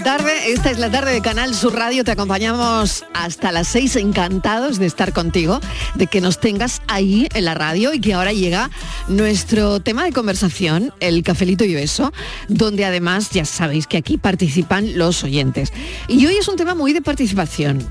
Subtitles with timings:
[0.00, 4.78] tarde, esta es la tarde de Canal Sur Radio, te acompañamos hasta las 6, encantados
[4.78, 5.60] de estar contigo,
[5.94, 8.70] de que nos tengas ahí en la radio y que ahora llega
[9.08, 12.12] nuestro tema de conversación, el cafelito y beso,
[12.48, 15.72] donde además ya sabéis que aquí participan los oyentes.
[16.06, 17.84] Y hoy es un tema muy de participación,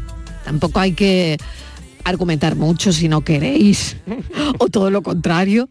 [0.45, 1.37] tampoco hay que
[2.03, 3.97] argumentar mucho si no queréis,
[4.59, 5.67] o todo lo contrario.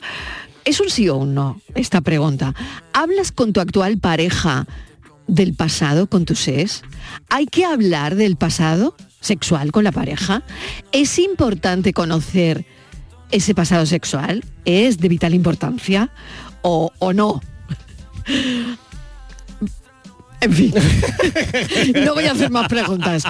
[0.64, 2.54] ¿Es un sí o un no esta pregunta?
[2.92, 4.66] ¿Hablas con tu actual pareja
[5.26, 6.82] del pasado con tus ex?
[7.28, 10.42] ¿Hay que hablar del pasado sexual con la pareja?
[10.92, 12.66] ¿Es importante conocer
[13.30, 14.44] ese pasado sexual?
[14.64, 16.10] ¿Es de vital importancia
[16.62, 17.40] o, o no?
[20.40, 20.74] En fin,
[22.04, 23.24] no voy a hacer más preguntas.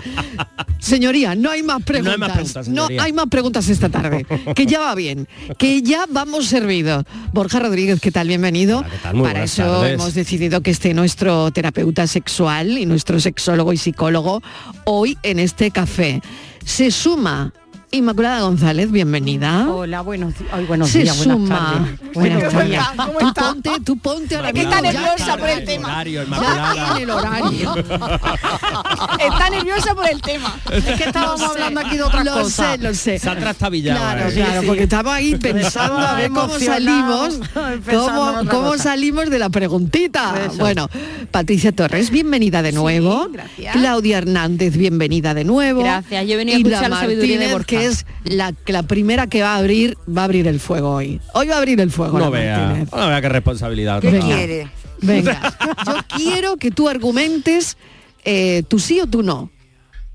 [0.78, 2.19] Señoría, no hay más preguntas.
[2.19, 4.27] más preguntas, No hay más preguntas esta tarde.
[4.55, 5.28] Que ya va bien,
[5.59, 7.05] que ya vamos servidos.
[7.33, 8.28] Borja Rodríguez, ¿qué tal?
[8.28, 8.78] Bienvenido.
[8.78, 9.15] Hola, ¿qué tal?
[9.17, 9.94] Muy Para eso tardes.
[9.94, 14.43] hemos decidido que esté nuestro terapeuta sexual y nuestro sexólogo y psicólogo
[14.84, 16.21] hoy en este café.
[16.65, 17.53] Se suma
[17.92, 19.69] Inmaculada González, bienvenida.
[19.70, 21.72] Hola, buenos, ay, buenos Se días, buenas suma.
[21.72, 22.14] tardes.
[22.14, 22.69] Buenas Buenos tardes.
[22.69, 22.88] días.
[22.97, 25.88] Tú ponte, tú ponte ahora Es que está nerviosa por el tema.
[25.88, 27.75] Horario, Ya en el horario.
[29.19, 30.56] Está nerviosa por el tema.
[30.72, 32.72] Es que estábamos Lo sé, hablando aquí de otras lo cosas.
[32.72, 33.19] sé, lo sé.
[33.20, 33.98] Se ha trastabillado.
[34.00, 34.34] Claro, ¿eh?
[34.34, 34.66] claro, sí.
[34.66, 38.82] porque estamos ahí pensando a ver cómo salimos, cómo, otra cómo cosa.
[38.82, 40.34] salimos de la preguntita.
[40.46, 40.56] Eso.
[40.58, 40.88] Bueno,
[41.30, 43.28] Patricia Torres, bienvenida de nuevo.
[43.32, 43.72] gracias.
[43.75, 45.82] Claudia Hernández, bienvenida de nuevo.
[45.84, 47.46] Gracias, yo he venido a escuchar la la sabiduría de.
[47.78, 51.20] Que es la, la primera que va a abrir, va a abrir el fuego hoy.
[51.34, 52.19] Hoy va a abrir el fuego.
[52.19, 52.88] No vea, Martínez.
[52.92, 54.00] no vea qué responsabilidad.
[54.00, 54.26] ¿Qué Venga.
[54.26, 54.70] quiere?
[55.03, 55.56] Venga,
[55.87, 57.76] yo quiero que tú argumentes
[58.25, 59.50] eh, tu sí o tu no.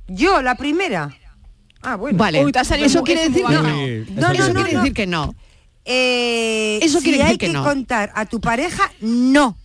[0.08, 1.16] Yo, la primera.
[1.84, 2.18] Ah, bueno.
[2.18, 2.52] Vale, Uy,
[2.84, 3.62] eso quiere es decir no.
[3.62, 4.80] Uy, No, Eso no, quiere no.
[4.82, 5.36] decir que no.
[5.86, 7.64] Eh, Eso si quiere decir hay que que no.
[7.64, 9.58] contar a tu pareja, no.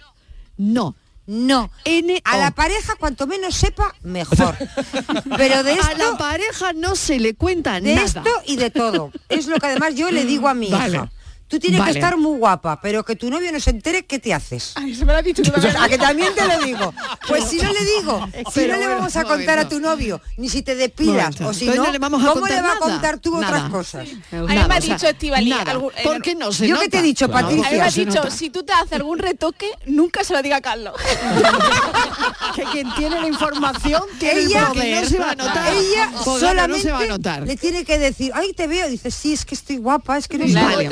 [0.57, 0.95] No.
[1.27, 1.71] No.
[1.85, 4.57] N A la pareja, cuanto menos sepa, mejor.
[5.37, 8.07] Pero de A la esto, pareja no se le cuenta de nada.
[8.07, 9.11] esto y de todo.
[9.29, 10.97] Es lo que además yo le digo a mi Vale.
[10.97, 11.11] hija.
[11.49, 11.93] Tú tienes Vale.
[11.93, 14.73] que estar muy guapa, pero que tu novio no se entere, ¿qué te haces?
[14.75, 15.43] Ay, eso me lo has dicho.
[15.81, 16.93] A que también te lo digo.
[17.29, 20.21] Pues si no le digo, si Pero no le vamos a contar a tu novio,
[20.37, 21.47] ni si te Momento.
[21.49, 23.39] o si Entonces no, no le vamos a ¿cómo le contar va a contar tú
[23.41, 23.47] Nada.
[23.59, 24.09] otras cosas?
[24.33, 26.85] A mí me ha o sea, dicho Estivali, en- ¿Por qué no se Yo nota?
[26.85, 27.47] que te he dicho, Claro.
[27.47, 27.85] A mí me Patricia.
[27.87, 28.31] has se dicho, nota.
[28.31, 30.95] si tú te haces algún retoque, nunca se lo diga a Carlos.
[32.55, 34.83] que quien tiene la información tiene el Ella, poder.
[34.83, 35.73] que no se va a notar.
[35.75, 37.43] ella solamente no se va a notar.
[37.43, 38.89] le tiene que decir, ay, te veo.
[38.89, 40.89] Dice, sí, es que estoy guapa, es que no Vale,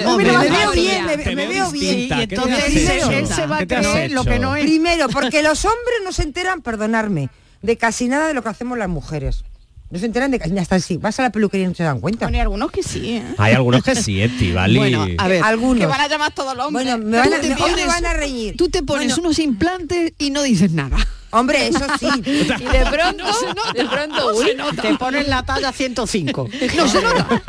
[0.51, 1.99] me, veo bien, me, veo bien.
[2.01, 4.39] Y ¿Qué te entonces has él, se va a ¿Qué te has creer lo que
[4.39, 4.65] no es.
[4.65, 7.29] Primero, porque los hombres no se enteran, perdonarme,
[7.63, 9.45] de casi nada de lo que hacemos las mujeres.
[9.91, 10.97] No se enteran de casi hasta sí.
[10.97, 12.25] Vas a la peluquería y no se dan cuenta.
[12.27, 13.23] Bueno, y algunos que sí, ¿eh?
[13.39, 14.77] Hay algunos que sí, Estivali.
[14.79, 15.43] Bueno, a ver.
[15.45, 15.79] Algunos.
[15.79, 16.87] Que van a llamar todos los hombres.
[16.87, 18.57] Bueno, me van a, Tú te me- hoy me pones- van a reñir.
[18.57, 20.97] Tú te pones Bueno, unos implantes y no dices nada.
[21.35, 22.07] Hombre, eso sí.
[22.25, 23.25] Y de pronto,
[23.75, 26.49] de pronto, uy, Te ponen la talla 105.
[26.77, 27.43] No se nota.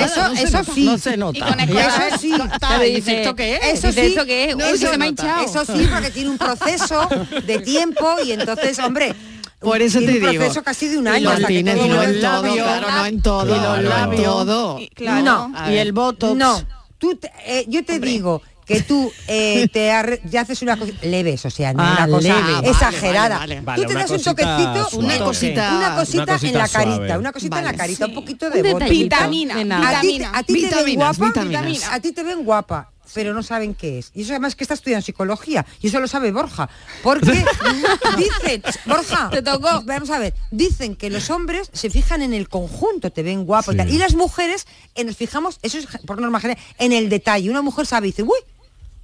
[0.00, 0.84] Eso, no eso sí.
[0.84, 1.38] No se nota.
[1.38, 2.32] Y con Ella eso es- sí.
[2.32, 3.64] está- Claro, dice, dice, ¿esto qué es?
[3.78, 4.00] Eso sí.
[4.00, 4.56] ¿esto qué es?
[4.56, 5.44] No, Uy, eso que se me ha no, hinchado.
[5.44, 7.08] Eso sí, porque tiene un proceso
[7.46, 9.14] de tiempo y entonces, hombre,
[9.60, 10.26] Por eso te un digo.
[10.32, 11.30] proceso casi de un Y año.
[11.38, 11.70] los y no
[12.02, 12.64] en todo, bien.
[12.64, 14.24] claro, no en todo, Y los labios.
[14.24, 14.78] todo.
[14.80, 15.22] Y- claro.
[15.48, 15.70] No.
[15.72, 16.36] Y el botox.
[16.36, 16.62] No,
[16.98, 20.92] tú te- eh, yo te digo que tú eh, te, arre- te haces una cosa
[21.02, 22.70] leves, o sea, no Ah, una cosa leve.
[22.70, 23.38] exagerada.
[23.38, 23.82] Vale, vale, vale.
[23.82, 25.06] Tú te das un toquecito, suave.
[25.06, 28.14] Una cosita- una cosita, una cosita en la carita, una cosita en la carita, un
[28.14, 28.88] poquito Un de.
[28.88, 30.30] Vitamina, A ti, te- vitamina.
[30.38, 31.84] a ti te ven guapa, vitaminas.
[31.90, 34.10] a ti te ven guapa, pero no saben qué es.
[34.14, 36.68] Y eso además que está estudiando psicología, y eso lo sabe Borja.
[37.02, 37.32] Porque
[38.16, 39.82] dicen, Borja, Te tocó.
[39.84, 43.72] Vamos a ver, dicen que los hombres se fijan en el conjunto, te ven guapo
[43.72, 43.78] y Sí.
[43.78, 43.90] tal.
[43.90, 47.50] Y las mujeres eh, nos fijamos, eso es por norma general, en el detalle.
[47.50, 48.38] Una mujer sabe y dice, uy,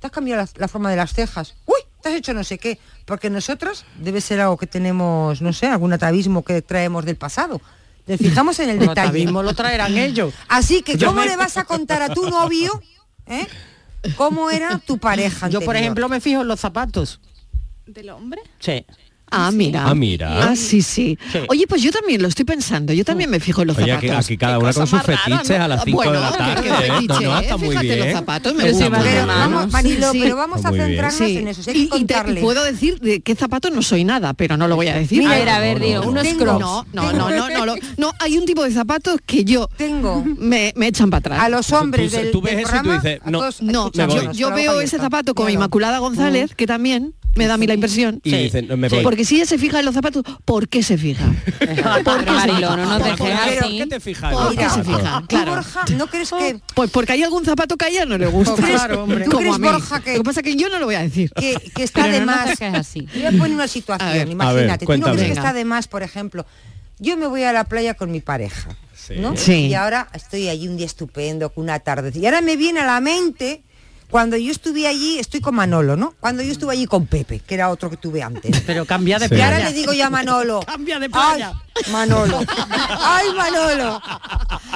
[0.01, 1.55] te has cambiado la, la forma de las cejas.
[1.67, 2.79] Uy, te has hecho no sé qué.
[3.05, 7.61] Porque nosotras debe ser algo que tenemos, no sé, algún atavismo que traemos del pasado.
[8.07, 9.01] Nos fijamos en el El detalle.
[9.09, 10.35] atavismo lo traerán ellos.
[10.49, 12.83] Así que, Yo ¿cómo me- le vas a contar a tu novio
[13.27, 13.47] eh,
[14.17, 15.49] cómo era tu pareja?
[15.49, 17.21] Yo, por ejemplo, me fijo en los zapatos.
[17.87, 18.41] ¿Del hombre?
[18.61, 18.85] Sí.
[19.31, 19.85] Ah, mira.
[19.87, 20.51] Ah, mira.
[20.51, 21.39] Ah, sí, sí, Sí.
[21.49, 22.93] Oye, pues yo también lo estoy pensando.
[22.93, 24.25] Yo también me fijo en los Oye, zapatos.
[24.27, 26.63] aquí cada una con sus fetiches a las 5 bueno, de la tarde.
[26.63, 26.73] qué ¿eh?
[26.89, 27.43] No, fetiche, no, ¿eh?
[27.43, 27.99] está muy Fíjate bien.
[28.01, 28.65] los zapatos, me.
[28.65, 30.23] Pero vamos, Marilo, Sí, sí.
[30.25, 31.37] pero vamos a centrarnos Sí.
[31.37, 31.63] en eso.
[31.67, 34.57] hay que Y, y te- y puedo decir de qué zapatos no soy nada, pero
[34.57, 35.19] no lo voy a decir.
[35.19, 36.61] Mira, A ver, a ver, no, digo, no, unos Tengo- crocs.
[36.61, 40.25] No, no, no, no, no, no, no, hay un tipo de zapatos que yo Tengo
[40.25, 41.41] me, me echan para atrás.
[41.43, 44.99] a los hombres del, tú ves eso y tú dices, no, No, yo, veo ese
[44.99, 45.51] zapato con.
[45.51, 48.21] Inmaculada González, que también me da a mí la impresión.
[48.25, 48.37] Y Sí.
[48.37, 49.03] dicen, no, me voy.
[49.03, 51.25] Porque si ella se fija en los zapatos, ¿por qué se fija?
[51.27, 52.51] No ¿Por qué- así.
[53.19, 54.33] ¿Por qué te fijas?
[54.33, 55.21] en ¿Por qué se fija?
[55.21, 55.53] ¿Tú, Claro.
[55.55, 58.55] Borja, ¿no crees que, Pues porque hay algún zapato que a ella no le gusta.
[58.55, 59.25] ¿Tú crees- Claro, hombre.
[59.25, 59.59] tú crees.
[59.59, 61.31] Borja, que- Lo que pasa es que yo no lo voy a decir.
[61.35, 62.47] que, que está Pero de no más?
[62.51, 63.03] dejes así.
[63.03, 64.87] Te voy a poner una situación, A ver, a imagínate.
[64.87, 66.47] ver, ¿Tú no crees que está de más, por ejemplo?
[66.99, 69.15] Yo me voy a la playa con mi pareja, Sí.
[69.19, 69.35] ¿no?
[69.37, 69.69] Sí.
[69.69, 72.13] Y ahora estoy allí un día estupendo, con una tarde.
[72.15, 73.63] Y ahora me viene a la mente
[74.11, 76.15] cuando yo estuve allí, estoy con Manolo, ¿no?
[76.21, 78.61] Cuando yo estuve allí con Pepe, que era otro que tuve antes.
[78.67, 79.35] Pero cambia de Sí.
[79.37, 79.71] Y ahora playa.
[79.71, 80.61] le digo yo a Manolo.
[80.67, 81.53] Cambia de playa.
[81.75, 82.41] Ay, Manolo.
[82.99, 84.03] Ay, Manolo.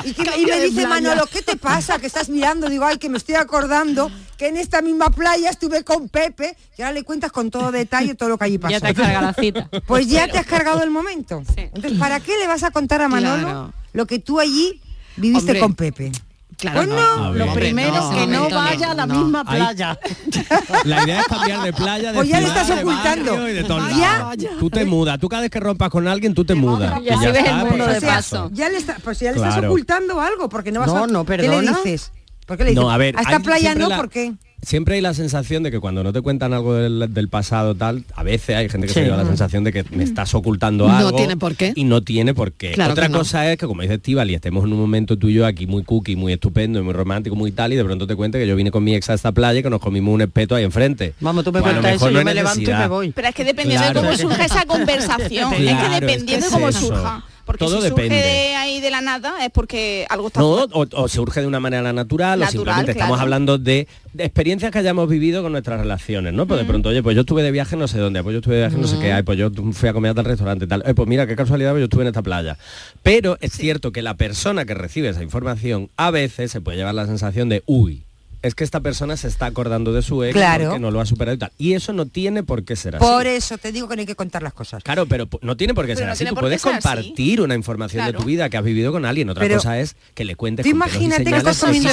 [0.04, 0.88] Y, que- y Cambia me dice playa.
[0.88, 1.98] Manolo, ¿qué te pasa?
[1.98, 2.68] Que estás mirando.
[2.68, 6.56] Digo, ay, que me estoy acordando que en esta misma playa estuve con Pepe.
[6.78, 8.72] Y ahora le cuentas con todo detalle todo lo que allí pasó.
[8.72, 9.68] Ya te has cargado la cita.
[9.86, 11.42] Pues ya te has cargado el momento.
[11.54, 11.62] Sí.
[11.74, 13.72] Entonces, ¿para qué le vas a contar a Manolo Claro.
[13.92, 14.80] lo que tú allí
[15.16, 15.60] viviste Hombre.
[15.60, 16.12] con Pepe?
[16.56, 17.32] Claro, Pues no.
[17.32, 17.46] Ver.
[17.46, 19.14] Lo primero no, que no vaya a la no.
[19.14, 19.98] misma playa.
[20.84, 23.42] La idea es cambiar de playa, de Pues ya le estás de ocultando.
[23.44, 24.30] de todos Ya.
[24.58, 25.18] Tú te mudas.
[25.18, 27.00] Tú cada vez que rompas con alguien, tú te mudas.
[27.02, 28.50] Y así ves el mundo por de O sea, acaso.
[28.52, 29.68] ya le, está, pues ya le estás Claro.
[29.68, 31.06] ocultando algo, porque no vas No, a...
[31.06, 31.60] no, ¿Qué perdona.
[31.72, 32.12] le dices?
[32.46, 32.84] ¿Por qué le dices?
[32.84, 34.32] No, a ver, esta hay playa no, la- ¿por qué?
[34.62, 38.04] Siempre hay la sensación de que cuando no te cuentan algo del, del pasado tal,
[38.14, 39.00] a veces hay gente que Sí.
[39.00, 41.12] se lleva la sensación de que me estás ocultando No algo.
[41.16, 41.74] tiene por qué.
[41.76, 42.72] Y no tiene por qué.
[42.72, 43.18] Claro Otra no.
[43.18, 45.66] cosa es que, como dice Estíbal, y estemos en un momento tú y yo aquí
[45.66, 48.46] muy cookie, muy estupendo y muy romántico, muy tal, y de pronto te cuente que
[48.46, 50.64] yo vine con mi ex a esta playa y que nos comimos un espeto ahí
[50.64, 51.12] enfrente.
[51.20, 53.10] Vamos, tú me a cuentas eso, yo no me levanto y me voy.
[53.12, 54.00] Pero es que dependiendo Claro.
[54.00, 56.86] de cómo surja esa conversación, es que es dependiendo de cómo eso.
[56.86, 57.22] surja.
[57.44, 58.16] Porque Todo si surge depende.
[58.16, 61.60] de ahí de la nada es porque algo está No, o, o surge de una
[61.60, 65.80] manera natural, o Natural, simplemente estamos hablando de, de experiencias que hayamos vivido con nuestras
[65.80, 66.46] relaciones, ¿no?
[66.46, 68.54] Pues de pronto, oye, pues yo estuve de viaje no sé dónde, pues yo estuve
[68.56, 70.82] de viaje no sé qué, ay, pues yo fui a comer a tal restaurante, tal.
[70.86, 72.56] Eh, pues mira, qué casualidad, pues yo estuve en esta playa.
[73.02, 76.94] Pero es cierto que la persona que recibe esa información a veces se puede llevar
[76.94, 78.04] la sensación de, uy,
[78.44, 80.64] es que esta persona se está acordando de su ex Claro.
[80.66, 81.52] porque no lo ha superado y tal.
[81.58, 83.04] Y eso no tiene por qué ser así.
[83.04, 84.82] Por eso te digo que no hay que contar las cosas.
[84.84, 86.24] Claro, pero no tiene por qué Pero ser no así.
[86.26, 86.72] Tú puedes así.
[86.72, 89.30] compartir una información de tu vida que has vivido con alguien.
[89.30, 91.90] Otra Pero cosa es que le cuentes tú imagínate que estás comiendo.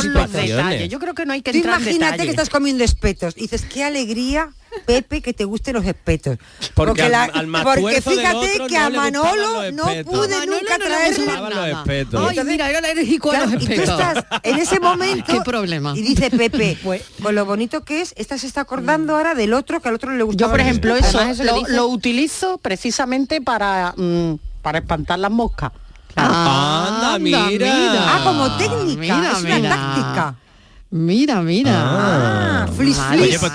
[0.87, 3.63] Yo creo que no hay que Tú en imagínate que estás comiendo espetos y dices,
[3.63, 4.49] qué alegría,
[4.85, 6.37] Pepe, que te gusten los espetos.
[6.73, 10.57] Porque al- al más porque fíjate otro que no a Manolo los no pude Manolo
[10.59, 11.69] nunca no le traerle los nada.
[11.71, 12.29] espetos.
[12.29, 15.93] Ay, mira, era alérgico a los y tú estás en ese momento Qué problema.
[15.95, 16.77] y dice Pepe
[17.23, 20.11] con lo bonito que es esta se está acordando ahora del otro que al otro
[20.15, 23.93] le gusta Yo, por ejemplo, eso, Además, eso lo lo, dice- lo utilizo precisamente para,
[23.97, 25.71] mm, para espantar las moscas.
[26.15, 27.47] Anda, mira.
[27.49, 29.69] ah como técnica Mira, es una mira.
[29.69, 30.35] táctica
[30.93, 31.71] Mira, mira.
[31.73, 33.17] ah, flis, Vale.
[33.23, 33.29] flis.
[33.29, 33.53] Oye, pues.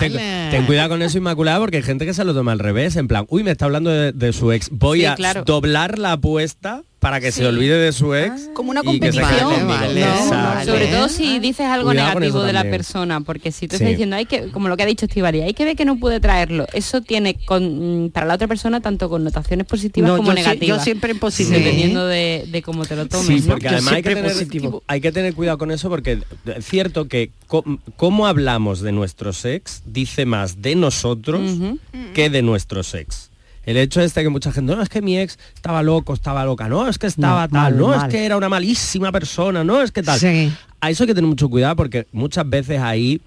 [0.50, 3.09] Ten cuidado con eso, Inmaculada, porque hay gente que se lo toma al revés, en
[3.09, 5.45] plan, uy, me está hablando de, de su ex, voy Sí, a claro.
[5.45, 8.49] doblar la apuesta para que se olvide de su ex.
[8.55, 9.69] Como una competición.
[9.69, 10.31] Vale, Exacto.
[10.35, 10.65] vale.
[10.65, 13.83] Sobre todo si dices algo Cuidado negativo de la persona, porque si tú Sí.
[13.85, 15.99] estás diciendo, hay que, como lo que ha dicho Estivali, hay que ver que no
[16.00, 16.67] pude traerlo.
[16.73, 20.79] Eso tiene con, mm, para la otra persona tanto connotaciones positivas No, como yo, negativas.
[20.79, 21.57] yo siempre en positivo.
[21.59, 23.26] Dependiendo de, de cómo te lo tomes.
[23.26, 23.53] Sí, ¿no?
[23.53, 24.83] porque además hay que, siempre tener, positivo.
[24.88, 26.19] hay que tener cuidado con eso porque
[26.57, 27.31] es cierto que
[27.97, 31.40] cómo hablamos de nuestros ex dice más de nosotros
[32.14, 33.31] que de nuestros ex.
[33.64, 36.69] El hecho este que mucha gente, no, es que mi ex estaba loco, estaba loca,
[36.69, 38.07] no, es que estaba No, tal, mal, no, mal.
[38.09, 40.21] es que era una malísima persona, no, es que tal.
[40.21, 40.52] Sí.
[40.81, 43.21] A eso hay que tener mucho cuidado porque muchas veces ahí,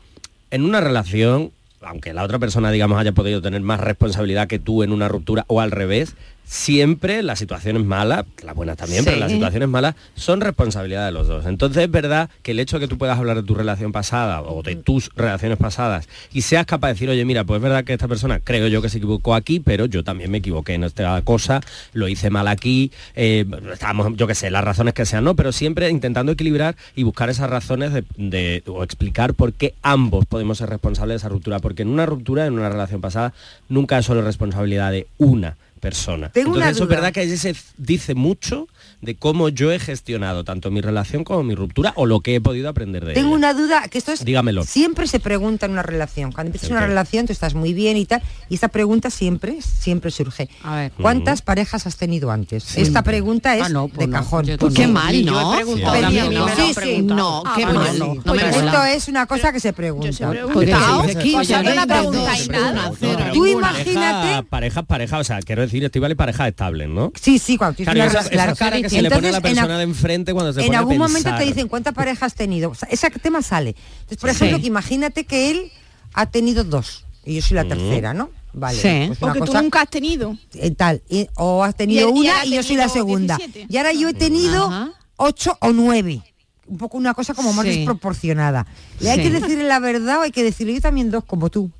[0.49, 1.51] en una relación,
[1.81, 5.43] aunque la otra persona, digamos, haya podido tener más responsabilidad que tú en una ruptura
[5.47, 6.15] o al revés,
[6.53, 11.27] siempre las situaciones malas, las buenas también, pero las situaciones malas son responsabilidad de los
[11.27, 11.45] dos.
[11.45, 14.41] Entonces es verdad que el hecho de que tú puedas hablar de tu relación pasada
[14.41, 17.83] o de tus relaciones pasadas y seas capaz de decir, oye, mira, pues es verdad
[17.83, 20.85] que esta persona creo yo que se equivocó aquí, pero yo también me equivoqué en
[20.85, 21.61] esta cosa,
[21.93, 25.35] lo hice mal aquí, eh, estábamos, yo qué sé, las razones que sean, ¿no?
[25.35, 30.25] Pero siempre intentando equilibrar y buscar esas razones de, de- o explicar por qué ambos
[30.25, 31.59] podemos ser responsables de esa ruptura.
[31.59, 33.33] Porque en una ruptura, en una relación pasada,
[33.67, 36.29] nunca es solo responsabilidad de una persona.
[36.29, 38.67] Tengo Entonces una eso es verdad que ahí se dice mucho
[39.01, 42.41] de cómo yo he gestionado tanto mi relación como mi ruptura o lo que he
[42.41, 43.35] podido aprender de Tengo ella.
[43.37, 44.25] una duda, que esto es...
[44.25, 44.63] Dígamelo.
[44.63, 46.31] Siempre se pregunta en una relación.
[46.31, 49.61] Cuando empiezas ¿El una relación, tú estás muy bien y tal, y esta pregunta siempre,
[49.61, 50.49] siempre surge.
[50.63, 50.91] A ver.
[50.99, 52.77] ¿Cuántas parejas has tenido antes?
[52.77, 54.17] Esta pregunta es Ah, no, pues de no.
[54.19, 54.45] cajón.
[54.45, 55.53] Yo Pues qué mal, ¿no?
[55.57, 57.99] sí, Sí, no, Ah, qué bueno, mal.
[57.99, 58.33] no.
[58.35, 60.09] Esto es una cosa que se pregunta.
[63.33, 67.11] Tú imagínate- Pareja, parejas, parejas, o sea, quiero decir, estoy vale parejas estables, ¿no?
[67.19, 68.37] Sí, sí, cuando tienes Claro, una esa, relación.
[68.37, 68.51] claro.
[68.53, 70.53] esa cara que se le pone a la Entonces, en a- persona de enfrente cuando
[70.53, 72.69] se en pone a algún momento te dicen cuántas parejas has tenido.
[72.71, 73.75] O sea, ese tema sale.
[74.01, 74.35] Entonces, por Sí.
[74.35, 75.71] ejemplo, que imagínate que él
[76.13, 78.29] ha tenido dos y yo soy la tercera, ¿no?
[78.51, 78.79] Vale.
[78.81, 79.03] Sí.
[79.07, 80.35] pues Porque tú nunca has tenido.
[80.55, 81.03] eh, tal.
[81.07, 83.37] y- o has tenido Y y una y, yo soy la tenido segunda.
[83.37, 83.67] 17.
[83.71, 84.91] Y ahora yo he tenido Ajá.
[85.17, 86.21] ocho o nueve.
[86.65, 87.77] Un poco una cosa como más Sí.
[87.77, 88.65] desproporcionada.
[88.99, 89.23] ¿Le hay Sí.
[89.23, 91.71] que decirle la verdad o hay que decirle yo también dos como tú?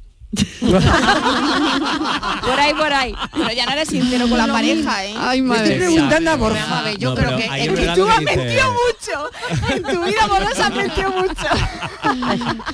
[2.42, 3.14] Por ahí, por ahí.
[3.34, 5.14] Pero ya no eres sincero con la pareja, ¿eh?
[5.18, 5.74] Ay, madre.
[5.74, 6.62] estoy preguntando a Borja.
[6.66, 8.36] Vamos a ver, yo No, creo que es que tú que has dice.
[8.38, 9.76] mentido mucho.
[9.76, 11.48] En tu vida amorosa has mentido mucho.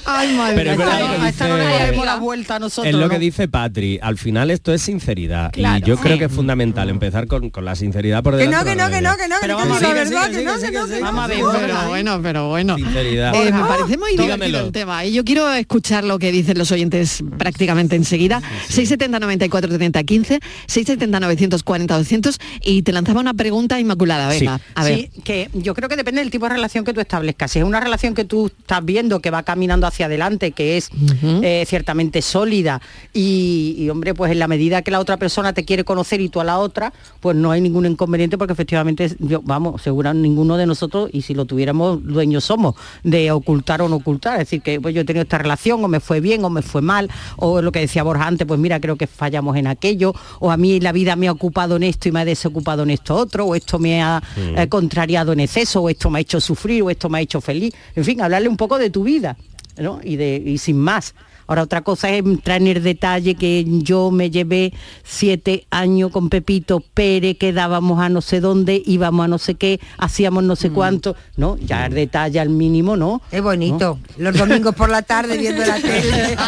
[0.05, 0.55] Ay, madre.
[0.55, 2.87] Pero es verdad lo que A esta no le dice- la vuelta a nosotros.
[2.93, 3.09] Es lo ¿no?
[3.09, 5.79] que dice Patri, al final esto es sinceridad Claro.
[5.79, 6.19] y yo creo Sí.
[6.19, 8.57] que es fundamental empezar con, con la sinceridad por Que delante.
[8.57, 10.59] no, que no, que no, que no, que no, que a ver, verdad, que no,
[10.59, 11.01] que no, que no.
[11.05, 12.75] Vamos a ver, Pero bueno, pero bueno.
[12.75, 13.33] Sinceridad.
[13.35, 15.03] Eh, me parece muy divertido el tema.
[15.05, 18.41] Y yo quiero escuchar lo que dicen los oyentes prácticamente enseguida.
[18.69, 24.29] 670 94 30 15, 670 940 200 y te lanzaba una pregunta inmaculada.
[24.29, 24.63] Venga, Sí.
[24.73, 24.95] a ver.
[25.13, 27.51] Sí, que yo creo que depende del tipo de relación que tú establezcas.
[27.51, 30.89] Si es una relación que tú estás viendo que va caminando hacia adelante, que es
[31.23, 32.81] eh, ciertamente sólida
[33.13, 36.29] y, y, hombre, pues en la medida que la otra persona te quiere conocer y
[36.29, 40.57] tú a la otra, pues no hay ningún inconveniente porque efectivamente, yo, vamos, segura ninguno
[40.57, 44.33] de nosotros, y si lo tuviéramos, dueños somos, de ocultar o no ocultar.
[44.33, 46.61] Es decir, que pues yo he tenido esta relación, o me fue bien, o me
[46.61, 50.13] fue mal, o lo que decía Borja antes, pues mira, creo que fallamos en aquello,
[50.39, 52.91] o a mí la vida me ha ocupado en esto y me ha desocupado en
[52.91, 56.39] esto otro, o esto me ha eh, contrariado en exceso, o esto me ha hecho
[56.39, 57.73] sufrir, o esto me ha hecho feliz.
[57.95, 59.37] En fin, hablarle un poco de tu vida,
[59.77, 59.99] ¿no?
[60.03, 61.15] Y, de, y sin más.
[61.47, 64.73] Ahora otra cosa es entrar en el detalle que yo me llevé
[65.03, 69.79] siete años con Pepito Pérez, quedábamos a no sé dónde, íbamos a no sé qué,
[69.97, 71.57] hacíamos no sé cuánto, ¿no?
[71.57, 73.21] Ya el detalle al mínimo, ¿no?
[73.31, 73.99] Es bonito.
[74.17, 76.37] Los domingos por la tarde viendo la tele.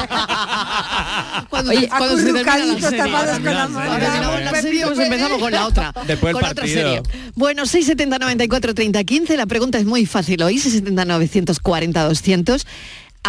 [1.50, 2.98] Cuando, Oye, cuando se termina la acurrucaditos, serie.
[3.06, 4.51] tapados con la mano.
[4.51, 5.94] Pues empezamos con la otra.
[6.06, 6.82] Después con el otra partido.
[6.82, 7.01] serie.
[7.36, 9.38] Bueno, 670 94 30 15.
[9.38, 10.58] La pregunta es muy fácil hoy.
[10.58, 12.68] 670 940 200.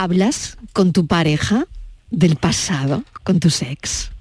[0.00, 1.66] ¿Hablas con tu pareja
[2.12, 4.12] del pasado, con tus ex?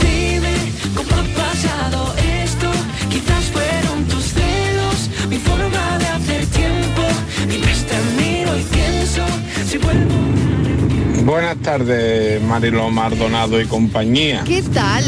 [0.00, 2.68] Dime cómo ha pasado esto.
[3.08, 7.02] Quizás fueron tus celos, mi forma de hacer tiempo.
[7.46, 9.24] Mientras te miro y pienso,
[9.70, 11.24] si vuelvo.
[11.24, 14.42] Buenas tardes, Marilo Mardonado y compañía.
[14.42, 15.04] ¿Qué tal?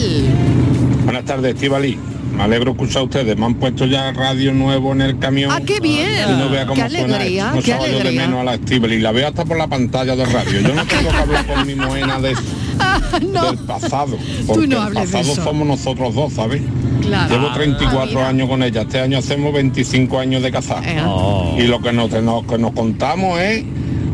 [1.06, 1.98] Buenas tardes, Estivali.
[2.38, 3.36] Me alegro escuchar a ustedes.
[3.36, 5.50] Me han puesto ya radio nuevo en el camión.
[5.52, 6.08] ¡Ah, qué bien!
[6.30, 7.16] Y no vea cómo ¡Qué suena.
[7.16, 7.44] alegría!
[7.46, 7.56] esto.
[7.56, 9.00] No ¡Qué yo de menos a la Estivali.
[9.00, 10.60] La veo hasta por la pantalla de radio.
[10.60, 12.34] Yo no tengo que hablar con mi moena de,
[13.32, 14.16] no, del pasado.
[14.46, 15.42] Porque no el de pasado eso.
[15.44, 16.62] somos nosotros dos, ¿sabes?
[17.02, 17.34] claro.
[17.34, 18.82] Llevo 34 Ah, años con ella.
[18.82, 20.82] Este año hacemos 25 años de casado.
[20.84, 21.56] Eh, Oh.
[21.58, 23.64] Y lo que nos, nos- que nos contamos es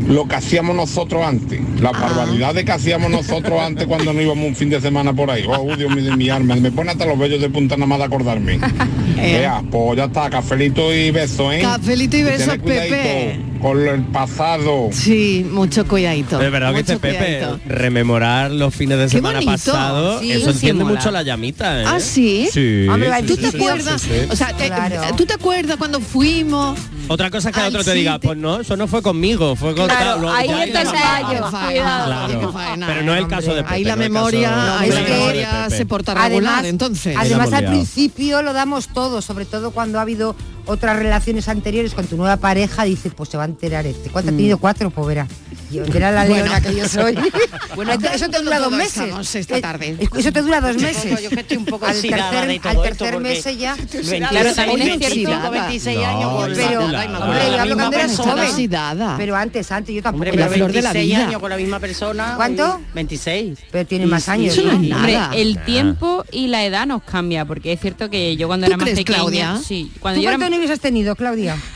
[0.07, 1.59] lo que hacíamos nosotros antes.
[1.81, 1.99] Las Ah.
[2.01, 5.45] barbaridades que hacíamos nosotros antes cuando nos íbamos un fin de semana por ahí.
[5.47, 6.55] Oh, Dios mío de mi alma.
[6.55, 8.59] Me pone hasta los vellos de punta nada más de acordarme.
[9.17, 9.43] Eh.
[9.43, 11.61] Ea, pues ya está, cafelito y beso, ¿eh?
[11.61, 13.39] Cafelito y cuidadito Pepe.
[13.61, 14.89] Con el pasado.
[14.91, 16.39] Sí, mucho cuidadito.
[16.41, 17.59] Es verdad que dice Pepe, cuidadito.
[17.65, 20.97] rememorar los fines de Qué semana pasados, Sí, eso sí enciende mola.
[20.97, 21.85] mucho la llamita, ¿eh?
[21.87, 22.49] ¿Ah, sí?
[22.51, 22.87] Sí.
[22.89, 24.01] Hombre, sí, ¿Tú sí, te sí, acuerdas?
[24.01, 24.27] sí, sí.
[24.29, 25.01] O sea, te- Claro.
[25.15, 26.77] ¿tú te acuerdas cuando fuimos?
[27.07, 29.75] Otra cosa es que al otro te diga, pues no, eso no fue conmigo, fue
[29.75, 31.49] con Claro, tal, ahí está el fallo.
[31.49, 32.53] Claro.
[32.87, 33.75] Pero no es el caso de Pepe.
[33.75, 35.77] Ahí la no memoria, es Pepe.
[35.77, 37.15] se porta regular, Además, entonces.
[37.17, 40.35] Además al principio lo damos todo, sobre todo cuando ha habido
[40.65, 44.09] otras relaciones anteriores con tu nueva pareja, dices, pues se va a enterar este.
[44.09, 44.33] ¿Cuánto Mm.
[44.33, 44.57] ha tenido?
[44.57, 45.27] Cuatro, pues verá.
[45.71, 46.43] Yo era la Bueno.
[46.45, 47.15] leona que yo soy.
[47.75, 49.35] bueno, eso, eso te dura dos meses.
[49.35, 49.97] esta Eh, tarde.
[50.15, 51.21] Eso te dura dos meses.
[51.23, 53.75] Yo que estoy un poco al tercer, de todo al tercer mes ya.
[53.75, 55.51] 25, también es 25, cierto.
[55.51, 58.69] 26 No, años la- Pero, hombre, yo hablo cuando eras joven.
[59.17, 60.23] Pero antes, antes, yo tampoco.
[60.25, 61.27] Hombre, la pero flor de la 26 vida.
[61.27, 62.33] años con la misma persona.
[62.35, 62.75] ¿Cuánto?
[62.77, 63.59] uy, 26.
[63.71, 64.53] Pero tiene más años.
[64.57, 65.25] eso no es nada.
[65.25, 68.71] Hombre, el tiempo y la edad nos cambia, porque es cierto que yo cuando ¿Tú
[68.71, 69.59] era más pequeña, Claudia?
[69.65, 71.57] sí, cuando ¿Tú yo era novios has tenido, Claudia?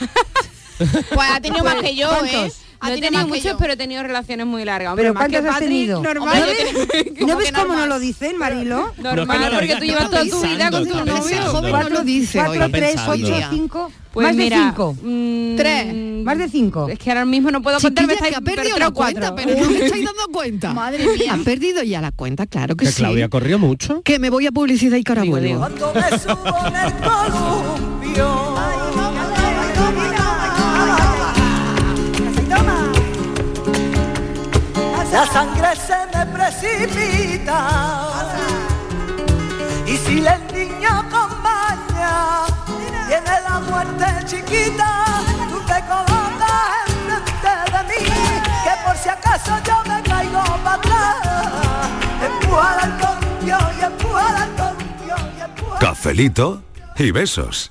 [1.14, 2.16] Pues ha tenido más que yo, ¿eh?
[2.30, 2.56] ¿Cuántos?
[2.80, 4.92] Ha no he tenido que muchos, pero he tenido relaciones muy largas.
[4.92, 6.02] Hombre, ¿Pero más que cuántos has tenido?
[6.02, 7.88] Normal, ¿No ves, tenía- ¿no ves que cómo no normal.
[7.90, 8.94] lo dicen, Marilo?
[8.96, 11.42] Normal, porque tú llevas toda tu vida con tu novio.
[11.50, 12.38] joven no lo dice.
[12.42, 13.92] Cuatro, tres, ocho, cinco.
[14.10, 14.96] Pues más mira, de cinco.
[15.02, 15.94] mm, Tres.
[16.24, 16.88] Más de cinco.
[16.88, 19.36] Es que ahora mismo no puedo contar, me estáis que ha perdido la cuenta, cuatro.
[19.36, 20.72] pero no me estáis dando cuenta.
[20.72, 21.34] Madre mía.
[21.34, 23.02] Ha perdido ya la cuenta, claro que, Que sí.
[23.02, 24.00] Claudia corrió mucho.
[24.00, 25.68] Que me voy a publicidad y vuelvo.
[35.20, 37.58] La sangre se me precipita.
[39.86, 42.46] Y si el niño acompaña,
[43.06, 45.04] viene la muerte chiquita.
[45.50, 48.02] Tú te colocas enfrente de mí,
[48.64, 51.16] que por si acaso yo me caigo para atrás.
[52.24, 52.92] Empuja al
[53.44, 54.50] y empuja al.
[55.80, 56.62] Cafelito
[56.96, 57.70] y besos.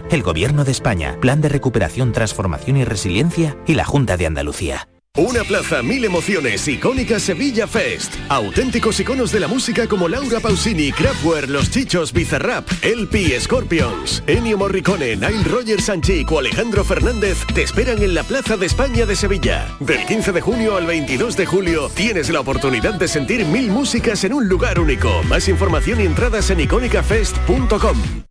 [0.09, 4.87] el Gobierno de España, Plan de Recuperación, Transformación y Resiliencia y la Junta de Andalucía.
[5.17, 8.15] Una plaza, mil emociones, icónica Sevilla Fest.
[8.29, 14.57] Auténticos iconos de la música como Laura Pausini, Kraftwerk, Los Chichos, Bizarrap, LP, Scorpions, Ennio
[14.57, 19.17] Morricone, Nile Rogers Sanchik o Alejandro Fernández te esperan en la Plaza de España de
[19.17, 19.67] Sevilla.
[19.81, 24.23] Del 15 de junio al 22 de julio tienes la oportunidad de sentir mil músicas
[24.23, 25.23] en un lugar único.
[25.23, 28.30] Más información y entradas en icónicafest.com.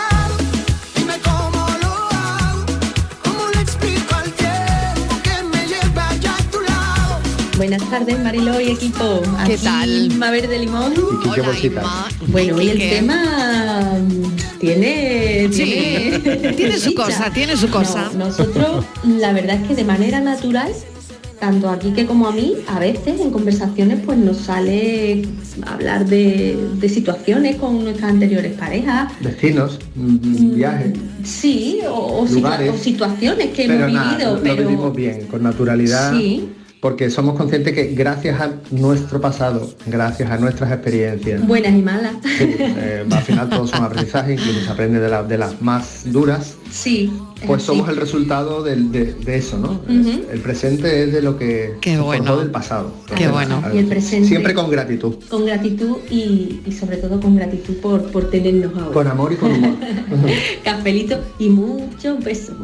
[7.61, 9.21] Buenas tardes, Mariló y equipo.
[9.45, 10.11] ¿Qué Aquí tal?
[10.11, 10.93] Inma Verde Limón.
[11.29, 12.07] Hola, Inma.
[12.29, 12.89] Bueno, hoy el ¿Qué?
[12.89, 18.09] tema mm, tiene, Sí, tiene, tiene su cosa, tiene su cosa.
[18.17, 20.71] No, nosotros, la verdad es que de manera natural,
[21.39, 25.21] tanto a Quique como a mí, a veces en conversaciones pues nos sale
[25.67, 30.93] hablar de, de situaciones con nuestras anteriores parejas, Vecinos, mm, viajes.
[31.23, 32.71] sí, o, o situa- Lugares.
[32.73, 36.11] o situaciones que pero hemos vivido, lo pero vivimos bien, con naturalidad.
[36.17, 36.49] Sí.
[36.81, 42.15] Porque somos conscientes que gracias a nuestro pasado, gracias a nuestras experiencias, buenas y malas.
[42.39, 46.55] eh, al final todos son aprendizajes, incluso se aprende de, la- de las más duras,
[46.71, 47.13] Sí.
[47.39, 49.79] es pues somos el resultado de, de eso, ¿no?
[49.87, 52.37] El presente es de lo que Qué bueno.
[52.37, 52.91] del pasado.
[53.15, 53.61] Qué bueno.
[53.73, 54.27] Y el presente.
[54.27, 58.91] Siempre con gratitud, Con gratitud y, y sobre todo con gratitud por, por tenernos ahora.
[58.93, 59.75] con amor y con humor.
[60.63, 62.55] Cafelito y muchos besos.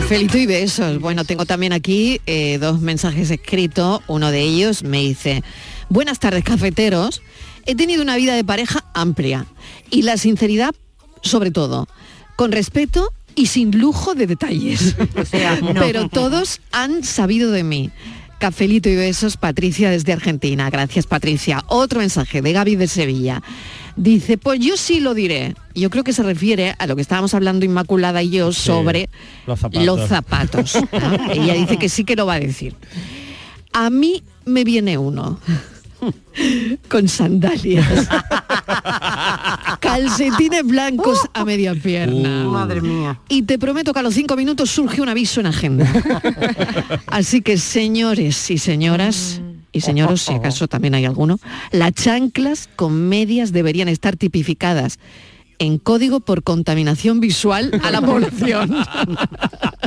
[0.00, 0.98] Cafelito y besos.
[0.98, 4.00] Bueno, tengo también aquí eh, dos mensajes escritos.
[4.06, 5.44] Uno de ellos me dice,
[5.90, 7.20] buenas tardes cafeteros.
[7.66, 9.44] He tenido una vida de pareja amplia
[9.90, 10.74] y la sinceridad
[11.20, 11.86] sobre todo,
[12.34, 14.96] con respeto y sin lujo de detalles.
[15.62, 15.74] no.
[15.74, 17.90] Pero todos han sabido de mí.
[18.38, 20.70] Cafelito y besos, Patricia desde Argentina.
[20.70, 21.62] Gracias, Patricia.
[21.68, 23.42] Otro mensaje de Gaby de Sevilla.
[23.96, 25.54] Dice, pues yo sí lo diré.
[25.74, 29.08] Yo creo que se refiere a lo que estábamos hablando Inmaculada y yo sobre
[29.46, 29.86] los zapatos.
[29.86, 30.74] los zapatos.
[30.92, 31.32] ¿no?
[31.32, 32.74] Ella dice que sí que lo va a decir.
[33.72, 35.38] A mí me viene uno
[36.88, 38.08] con sandalias,
[39.80, 42.46] calcetines blancos a media pierna.
[42.46, 42.50] Uh.
[42.50, 43.20] Madre mía.
[43.28, 45.90] Y te prometo que a los cinco minutos surge un aviso en agenda.
[47.06, 49.40] Así que señores y señoras,
[49.72, 51.38] y señoros, si acaso también hay alguno,
[51.72, 54.98] las chanclas con medias deberían estar tipificadas
[55.58, 58.74] en código por contaminación visual a la población.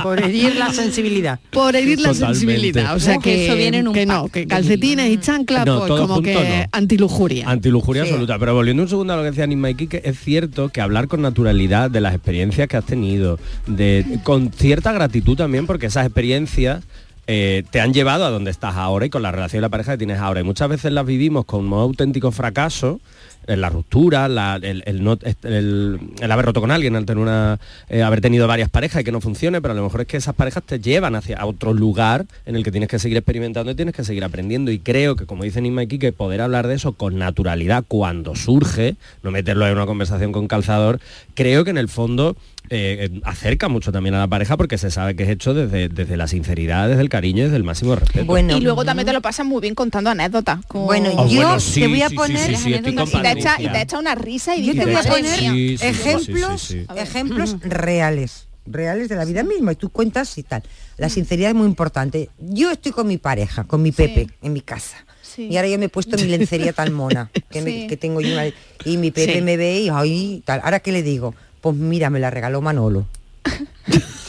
[0.04, 1.40] Por herir la sensibilidad.
[1.52, 2.40] Por herir la Totalmente.
[2.40, 2.96] sensibilidad.
[2.96, 5.80] O sea que, que eso viene en un que no, que calcetines y chanclas, No,
[5.80, 6.66] pues como junto que no.
[6.74, 7.50] antilujuria.
[7.50, 8.10] Antilujuria Sí.
[8.10, 8.38] absoluta.
[8.38, 11.22] Pero volviendo un segundo a lo que decía Nisma y es cierto que hablar con
[11.22, 16.84] naturalidad de las experiencias que has tenido, de, con cierta gratitud también, porque esas experiencias
[17.28, 19.94] eh, te han llevado a donde estás ahora y con la relación de la pareja
[19.94, 20.42] que tienes ahora.
[20.42, 23.00] Y muchas veces las vivimos con un auténtico fracaso,
[23.46, 24.26] la ruptura,
[24.62, 27.60] el, el no- el- el haber roto con alguien, al tener una,
[27.90, 30.16] eh, haber tenido varias parejas y que no funcione, pero a lo mejor es que
[30.16, 33.76] esas parejas te llevan hacia otro lugar en el que tienes que seguir experimentando y
[33.76, 34.72] tienes que seguir aprendiendo.
[34.72, 38.34] Y creo que, como dice Nisma aquí, que poder hablar de eso con naturalidad cuando
[38.36, 41.02] surge, no meterlo en una conversación con calzador,
[41.36, 42.38] creo que en el fondo
[42.70, 45.90] eh, eh, acerca mucho también a la pareja porque se sabe que es hecho desde,
[45.90, 48.38] desde la sinceridad, desde el cariño y desde el máximo respeto.
[48.38, 50.66] y luego también te lo pasas muy bien contando anécdotas.
[50.66, 52.82] con- Bueno, Oh, yo bueno, te sí, voy a sí, sí, poner sí, sí, y
[53.22, 55.52] te echa, y te echa una risa y Yo te voy a "Madre poner mía".
[55.52, 57.00] Sí, sí, sí, ejemplos, sí, sí, sí.
[57.00, 60.64] ejemplos reales, reales de la vida misma y tú cuentas y tal.
[60.98, 62.30] La sinceridad es muy importante.
[62.40, 64.98] Yo estoy con mi pareja, con mi Pepe, en mi casa.
[65.38, 67.88] Y ahora yo me he puesto mi lencería tan mona, que, me- Sí.
[67.88, 68.46] que tengo yo una,
[68.86, 69.42] y mi Pepe Sí.
[69.42, 70.62] me ve y ay, tal.
[70.64, 73.06] Ahora qué le digo, pues mira, me la regaló Manolo.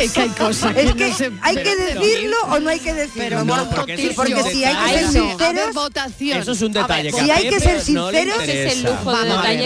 [0.00, 2.70] Es que hay cosas Es que que no se- hay que pero- decirlo o no
[2.70, 3.22] hay que decirlo.
[3.22, 5.28] Pero No, porque, porque porque eso es si hay que ser detalle.
[5.30, 6.38] Sinceros, ver, votación.
[6.40, 8.34] Eso es un detalle que si hay que ser sinceros.
[8.42, 9.24] Ese es el lujo de ver.
[9.24, 9.64] que no hay que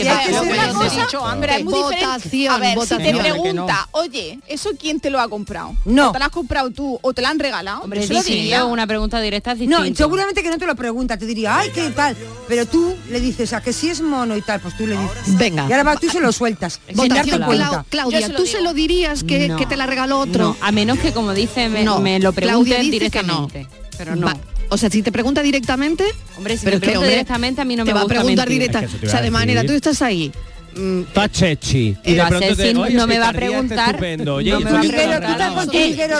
[0.00, 2.06] Si hay que ser una Pero cosa, dicho pero es muy diferente.
[2.06, 5.74] Votación, A ver, si te Que pregunta, oye, ¿eso quién te lo ha comprado?
[5.84, 6.10] No.
[6.10, 7.82] ¿O te lo has comprado tú o te lo han regalado?
[7.82, 8.64] Hombre, Yo diría.
[8.64, 9.54] una pregunta directa.
[9.54, 12.16] No, seguramente que no te lo pregunta, te diría, ay, qué tal.
[12.48, 15.36] Pero tú le dices, a que si es mono y tal, pues tú le dices.
[15.38, 15.66] Venga.
[15.68, 16.80] Y ahora vas tú y se lo sueltas.
[16.86, 17.49] sin Votación, darte
[17.88, 18.56] Claudia, se ¿tú digo.
[18.56, 19.56] se lo dirías que, No.
[19.56, 20.44] que te la regaló otro?
[20.44, 23.46] No, a menos que como dice me, No, me lo Claudia pregunten dice que no.
[23.48, 23.66] directamente.
[23.98, 24.26] Pero no.
[24.26, 24.36] Va-
[24.72, 26.04] O sea, si te pregunta directamente,
[26.36, 28.06] Hombre, si pero me es que, pregunta directamente a mí no te me va a
[28.06, 28.68] preguntar mentir.
[28.70, 28.78] directa.
[28.78, 30.30] Es que eso te o sea, de manera, tú estás ahí.
[30.76, 31.96] mm, Está chechi.
[32.04, 33.96] Y de a pronto ser te no es me va a preguntar.
[34.28, 34.80] Oye, no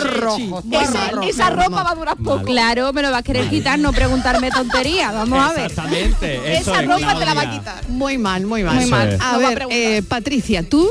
[0.01, 0.63] rojo.
[1.29, 2.43] Esa ropa va a durar poco.
[2.43, 5.13] Claro, me lo va a querer quitar, no preguntarme tonterías.
[5.13, 5.71] Vamos a ver.
[5.71, 6.35] Exactamente.
[6.57, 7.89] Eso Esa es, ropa te la va a quitar.
[7.89, 8.75] Muy mal, muy mal.
[8.75, 9.17] Muy mal.
[9.21, 10.89] A ver, eh, Patricia, ¿tú?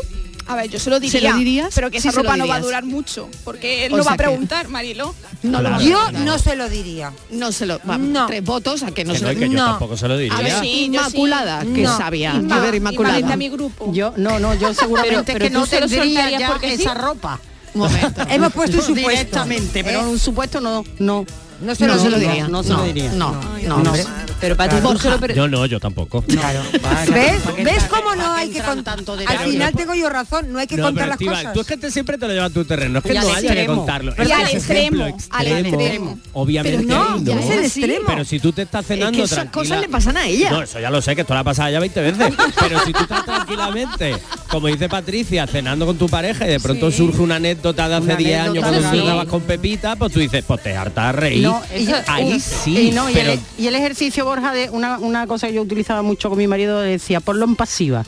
[0.51, 1.31] A ver, yo se lo ¿Se diría.
[1.33, 1.73] lo dirías?
[1.75, 3.29] Pero que Sí esa se ropa no va a durar mucho.
[3.45, 5.15] Porque él O no va a que- preguntar, Marilo.
[5.43, 6.13] No Yo preguntar.
[6.25, 7.13] no se lo diría.
[7.31, 7.79] No se lo...
[7.89, 8.27] va, No.
[8.27, 9.39] Tres votos a que no Que se no, lo...
[9.39, 9.67] que yo No.
[9.67, 10.37] tampoco se lo diría.
[10.37, 11.73] A ver, Yo sí, yo Inmaculada, sí.
[11.73, 11.97] que No.
[11.97, 12.35] sabía.
[12.35, 13.33] Inma, A ver, Inmaculada.
[13.33, 13.93] A mi grupo.
[13.93, 17.41] Yo, no, no, yo seguramente Pero- pero que no se lo ya porque esa ropa.
[17.75, 18.23] Un momento.
[18.29, 19.09] Hemos puesto un supuesto.
[19.11, 21.25] Directamente, pero un supuesto no, no.
[21.61, 22.31] No se No lo se lo diría.
[22.33, 22.49] diría.
[22.49, 23.13] No se lo diría.
[23.13, 23.33] No,
[23.67, 23.79] no.
[23.79, 23.93] No.
[24.41, 26.23] Pero para ti, tú pre- Yo no, yo tampoco.
[26.23, 26.61] Claro.
[26.83, 27.43] Vale, ¿Ves?
[27.43, 28.97] ¿para qué ¿Ves cómo no hay que contar?
[28.97, 29.51] tanto Al detalle?
[29.53, 31.53] final tengo yo razón, no hay que No, contar pero las cosas.
[31.53, 33.25] tú es que te siempre te lo llevas a tu terreno, es que Y al
[33.25, 33.77] no haya que extremo.
[33.77, 34.15] contarlo.
[34.27, 36.19] Y al extremo, al extremo.
[36.33, 37.33] Obviamente Pero no, no.
[37.39, 38.05] es el extremo.
[38.07, 40.51] Pero si tú te estás Es cenando que esas cosas le pasan a ella.
[40.51, 42.33] No, eso ya lo sé, que esto la ha pasado ya 20 veces.
[42.61, 44.17] Pero si tú estás tranquilamente,
[44.49, 46.97] como dice Patricia, cenando con tu pareja y de pronto Sí.
[46.97, 48.99] surge una anécdota de hace Una 10 años cuando sí.
[48.99, 51.50] cenabas con Pepita, pues tú dices, pues te hartas reír.
[51.51, 53.33] No, eso- Ahí sí, y, no, y pero...
[53.33, 56.47] el, y el ejercicio, Borja, de una, una cosa que yo utilizaba mucho con mi
[56.47, 58.05] marido, decía, ponlo en pasiva.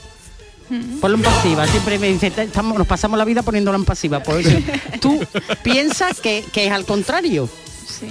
[1.02, 1.66] Ponlo en pasiva.
[1.66, 4.22] Siempre me dice, "Te- estamos, nos pasamos la vida poniéndolo en pasiva.
[4.22, 4.46] Pues
[5.00, 5.20] tú
[5.62, 7.48] piensas que, que es al contrario.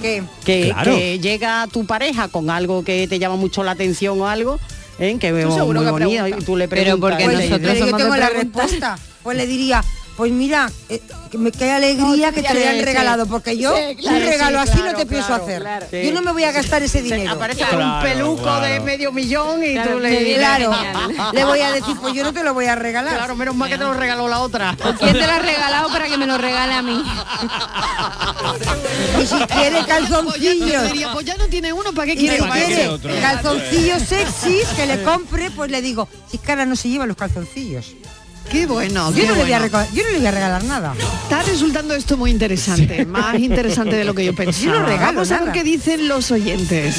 [0.00, 0.22] ¿Qué?
[0.44, 0.94] Que, Claro.
[0.94, 4.60] que llega tu pareja con algo que te llama mucho la atención o algo,
[5.00, 5.16] ¿eh?
[5.18, 7.10] que seguro muy que bonito y tú le Pero preguntas.
[7.18, 7.96] porque "Oye, nosotros ¿y yo tú?".
[7.96, 8.98] tengo la respuesta.
[9.24, 9.82] Pues le diría,
[10.16, 13.96] pues mira, eh, que me qué alegría que te lo hayan regalado, porque yo Sí,
[13.96, 15.60] claro, un regalo sí, así claro, no te pienso claro, hacer.
[15.62, 15.86] claro.
[15.90, 17.32] Yo no me voy a gastar ese Se dinero.
[17.32, 20.70] aparece con un peluco de medio millón y Claro, tú le claro.
[21.32, 23.16] le voy a decir, pues yo no te lo voy a regalar.
[23.16, 24.76] Claro, menos mal que te lo regaló la otra.
[24.98, 27.02] ¿Quién te lo ha regalado para que me lo regale a mí?
[29.22, 30.82] Y si quiere calzoncillos.
[30.84, 34.86] Diría, pues ya no tiene uno, ¿para qué Y quiere si quiere calzoncillos sexys que
[34.86, 37.94] le compre, pues le digo, si cara no se lleva los calzoncillos.
[38.52, 39.78] Qué bueno, Yo qué no, le voy a bueno.
[39.78, 40.94] reco- yo no le voy a regalar nada.
[41.22, 44.64] Está resultando esto muy interesante, más interesante de lo que yo pensaba.
[44.74, 45.52] Yo no regalo Vamos a ver nada.
[45.54, 46.96] qué dicen los oyentes.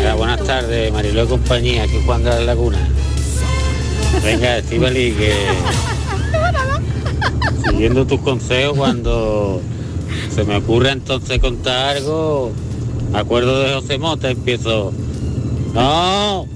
[0.00, 2.78] Hola, buenas tardes, Mariló y compañía, aquí Juan de la Laguna.
[4.24, 5.34] Venga, Estivali, que
[7.68, 9.60] siguiendo tus consejos, cuando
[10.34, 12.50] se me ocurre entonces contar algo,
[13.12, 14.92] acuerdo de José Mota, empiezo,
[15.74, 16.46] no,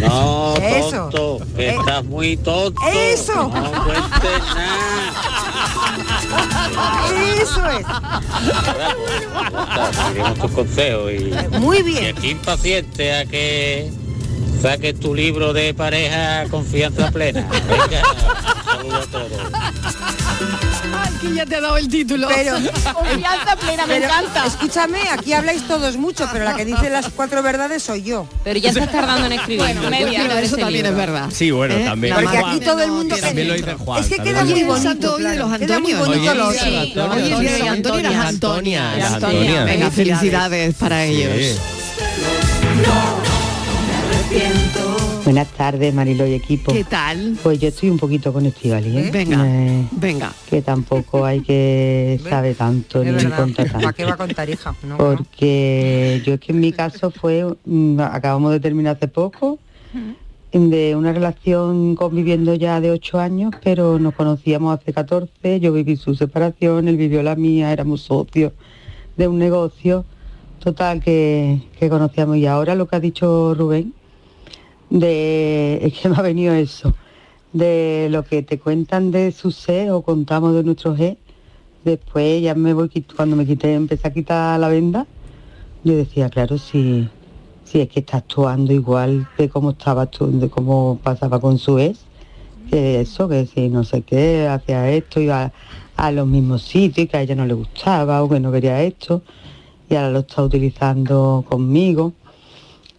[0.00, 1.08] no, Eso.
[1.10, 1.76] tonto, que Eh.
[1.78, 2.80] estás muy tonto.
[2.92, 3.34] Eso.
[3.48, 5.12] No cuentes nada.
[7.40, 7.86] Eso es.
[9.96, 12.04] Seguiremos tus consejos y Muy bien.
[12.04, 13.90] y aquí impaciente a que
[14.62, 17.46] saques tu libro de pareja confianza plena.
[17.68, 18.02] Venga,
[18.64, 19.30] saludo a todos.
[21.16, 22.28] Aquí ya te ha dado el título.
[22.28, 22.52] Pero,
[22.94, 24.46] Confianza plena, me pero, encanta.
[24.46, 28.26] Escúchame, aquí habláis todos mucho, pero la que dice las cuatro verdades soy yo.
[28.42, 29.60] Pero ya estás tardando en escribir.
[29.64, 30.40] Bueno, media.
[30.40, 31.28] Eso también es verdad.
[31.32, 31.84] Sí, bueno, ¿Eh?
[31.84, 32.14] también.
[32.14, 34.00] Porque aquí todo el mundo También lo que- dice Juan.
[34.02, 35.14] Es que queda muy bonito.
[35.14, 36.06] hoy de los Queda muy Antonios.
[36.08, 36.30] bonito
[37.36, 38.26] Hoy es de Antonio las.
[38.26, 39.64] Antonias.
[39.64, 41.58] Venga, felicidades para ellos.
[45.24, 46.72] Buenas tardes, Marilo y equipo.
[46.72, 47.36] ¿Qué tal?
[47.42, 49.10] Pues yo estoy un poquito con Estivali, ¿eh?
[49.12, 50.32] Venga, Eh, venga.
[50.50, 53.96] que tampoco hay que saber tanto Es ni contar ¿Para tanto.
[53.96, 54.74] qué va a contar, hija?
[54.82, 54.96] No, no.
[54.98, 59.58] Porque yo es que en mi caso fue, mm, acabamos de terminar hace poco,
[60.52, 65.96] de una relación conviviendo ya de ocho años, pero nos conocíamos hace 14, yo viví
[65.96, 68.52] su separación, él vivió la mía, éramos socios
[69.16, 70.04] de un negocio,
[70.62, 72.36] total que, que conocíamos.
[72.36, 73.94] Y ahora lo que ha dicho Rubén,
[74.90, 76.94] de, que me ha venido eso,
[77.52, 81.16] de lo que te cuentan de su ser o contamos de nuestro G,
[81.84, 85.06] después ya me voy, cuando me quité, empecé a quitar la venda,
[85.84, 87.08] yo decía, claro, si,
[87.64, 92.00] si es que está actuando igual de cómo estaba de cómo pasaba con su ex,
[92.70, 95.52] que eso, que si no sé qué, hacía esto, iba
[95.96, 98.82] a los mismos sitios y que a ella no le gustaba o que no quería
[98.82, 99.22] esto,
[99.88, 102.12] y ahora lo está utilizando conmigo.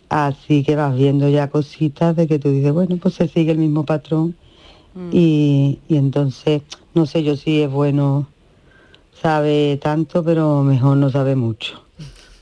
[0.09, 3.57] Así que vas viendo ya cositas de que tú dices, bueno, pues se sigue el
[3.57, 4.35] mismo patrón
[5.11, 6.61] y, y entonces,
[6.93, 8.27] no sé yo si es bueno,
[9.21, 11.83] sabe tanto, pero mejor no sabe mucho.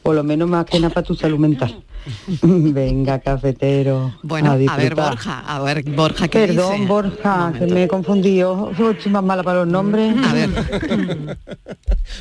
[0.03, 1.83] Por lo menos más que nada para tu salud mental.
[2.41, 4.13] Venga, cafetero.
[4.23, 4.95] Bueno, a, ver.
[4.95, 6.85] Borja, a ver, Borja, ¿qué Perdón, dice?
[6.87, 8.71] Borja, que me he confundido.
[8.91, 10.15] Estoy más mala para los nombres.
[10.17, 10.49] A ver.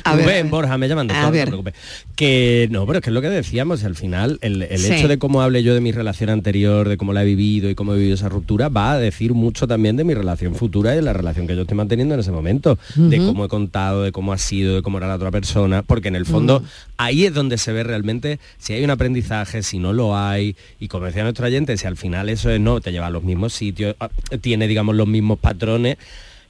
[0.05, 0.45] A ver.
[0.47, 1.43] Borja, me llaman A doctor, no ver.
[1.45, 1.73] te preocupes.
[2.15, 4.93] Que no, pero es que es lo que decíamos, al final, el, el Sí.
[4.93, 7.75] hecho de cómo hable yo de mi relación anterior, de cómo la he vivido y
[7.75, 10.95] cómo he vivido esa ruptura, va a decir mucho también de mi relación futura y
[10.97, 14.11] de la relación que yo estoy manteniendo en ese momento, de cómo he contado, de
[14.11, 16.63] cómo ha sido, de cómo era la otra persona, porque en el fondo Mm.
[16.97, 20.87] ahí es donde se ve realmente si hay un aprendizaje, si no lo hay, y
[20.87, 23.53] como decía nuestro oyente, si al final eso es no, te lleva a los mismos
[23.53, 24.09] sitios, ah,
[24.41, 25.97] tiene digamos los mismos patrones,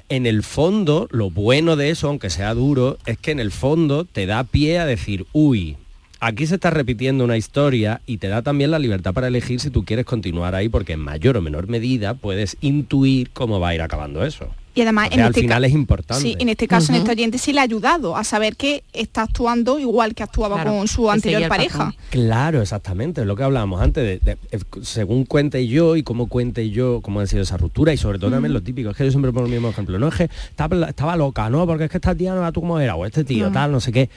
[0.09, 4.05] en el fondo, lo bueno de eso, aunque sea duro, es que en el fondo
[4.05, 5.77] te da pie a decir, uy,
[6.25, 9.69] aquí se está repitiendo una historia y te da también la libertad para elegir si
[9.69, 13.75] tú quieres continuar ahí, porque en mayor o menor medida puedes intuir cómo va a
[13.75, 14.47] ir acabando eso.
[14.75, 16.23] Y además, en al este final es importante.
[16.23, 19.21] Sí, en este caso, en este oyente sí le ha ayudado a saber que está
[19.21, 21.77] actuando igual que actuaba Claro, con su anterior pareja.
[21.77, 21.95] patrón.
[22.09, 26.25] Claro, exactamente, es lo que hablábamos antes, de, de- eh, según cuente yo y cómo
[26.27, 29.05] cuente yo cómo ha sido esa ruptura y sobre todo también lo típico, es que
[29.05, 31.91] yo siempre pongo el mismo ejemplo, no es que estaba, estaba loca, no, porque es
[31.91, 34.09] que esta tía no era tú como era, o este tío, tal, no sé qué.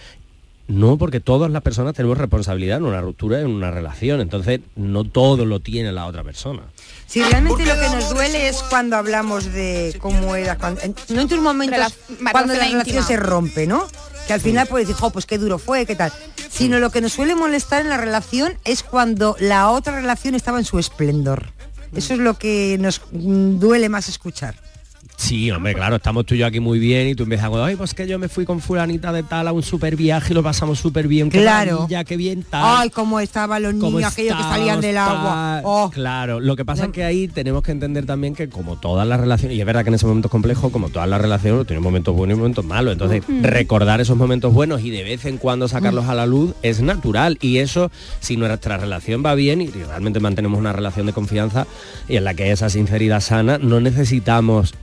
[0.68, 5.04] No, porque todas las personas tenemos responsabilidad en una ruptura, en una relación, entonces no
[5.04, 6.62] todo lo tiene la otra persona.
[7.06, 11.20] Si realmente lo que nos duele es cuando hablamos de cómo era, cuando, en- no
[11.20, 11.96] en tus momentos
[12.32, 13.02] cuando la relación íntima.
[13.06, 13.86] se rompe, ¿no?
[14.26, 16.12] Que al final puedes decir, jo, pues qué duro fue, qué tal.
[16.50, 20.58] Sino lo que nos suele molestar en la relación es cuando la otra relación estaba
[20.58, 21.52] en su esplendor.
[21.94, 24.56] Eso es lo que nos mm, duele más escuchar.
[25.16, 27.74] Sí, hombre, claro, estamos tú y yo aquí muy bien y tú empiezas a ay,
[27.74, 30.42] pues que yo me fui con fulanita de tal a un super viaje y lo
[30.42, 31.30] pasamos súper bien.
[31.30, 31.72] Claro.
[31.72, 32.62] maravilla, qué bien tal.
[32.64, 35.62] Ay, cómo estaban los niños aquellos que salían del agua.
[35.64, 35.90] Oh.
[35.90, 39.18] Claro, lo que pasa es que ahí tenemos que entender también que como todas las
[39.18, 42.14] relaciones, y es verdad que en ese momento complejo, como todas las relaciones, tiene momentos
[42.14, 42.92] buenos y momentos malos.
[42.92, 43.42] Entonces, Mm.
[43.42, 47.38] recordar esos momentos buenos y de vez en cuando sacarlos a la luz es natural.
[47.40, 51.66] Y eso, si nuestra relación va bien y realmente mantenemos una relación de confianza
[52.06, 54.74] y en la que hay esa sinceridad sana, no necesitamos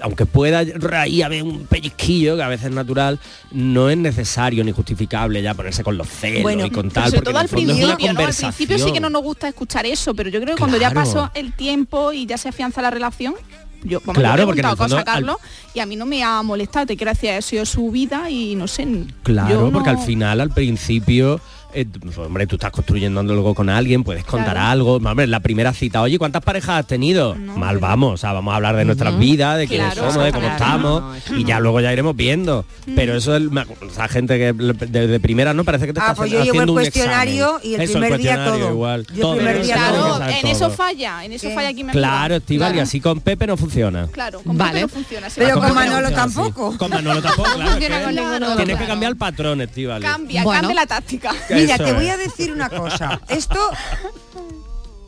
[0.00, 0.64] aunque pueda
[1.00, 3.18] ahí haber un pellizquillo que a veces es natural,
[3.50, 7.30] no es necesario ni justificable ya ponerse con los celos y con tal, sobre porque
[7.30, 8.20] todo en al el fondo es una principio, ¿no?
[8.26, 10.90] Al principio sí que no nos gusta escuchar eso, pero yo creo que cuando ya
[10.92, 13.34] pasó el tiempo y ya se afianza la relación,
[13.82, 15.36] yo, vamos, Claro, yo he porque preguntado cosas a fondo, al- Carlos
[15.74, 18.54] y a mí no me ha molestado, te quiero decir, ha sido su vida y
[18.54, 18.86] no sé.
[19.22, 21.40] Claro, porque no- al final, al principio,
[21.74, 24.68] eh, pues, hombre, tú estás construyendo algo con alguien, puedes contar Claro.
[24.70, 24.94] algo.
[24.96, 27.34] Hombre, la primera cita, oye, ¿cuántas parejas has tenido?
[27.34, 30.32] Mal vamos, o sea, vamos a hablar de nuestras vidas, de quiénes Claro, somos, de
[30.32, 30.54] cómo claro.
[30.64, 32.64] estamos, No, y ya luego ya iremos viendo.
[32.94, 36.14] Pero eso es, o sea, gente que desde primera no parece que te Ah, está
[36.16, 37.70] pues yo llevo haciendo el un cuestionario examen.
[37.70, 38.70] y el Eso, primer día todo.
[38.70, 39.06] Igual.
[39.06, 39.34] Yo el Todo.
[39.36, 43.00] primer día Claro, en eso falla, en eso falla aquí me Claro, Estival, y así
[43.00, 44.06] con Pepe no funciona.
[44.12, 44.72] Claro, con Vale.
[44.72, 45.28] Pepe no funciona.
[45.34, 45.74] Pero con.
[45.74, 46.76] Manolo tampoco.
[46.78, 47.74] Con Manolo tampoco, claro.
[47.74, 50.00] de Tienes que cambiar el patrón, Estival.
[50.02, 51.32] Cambia, cambia la táctica.
[51.64, 53.20] Mira, Eso te voy a decir una cosa.
[53.28, 53.58] Esto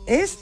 [0.05, 0.37] es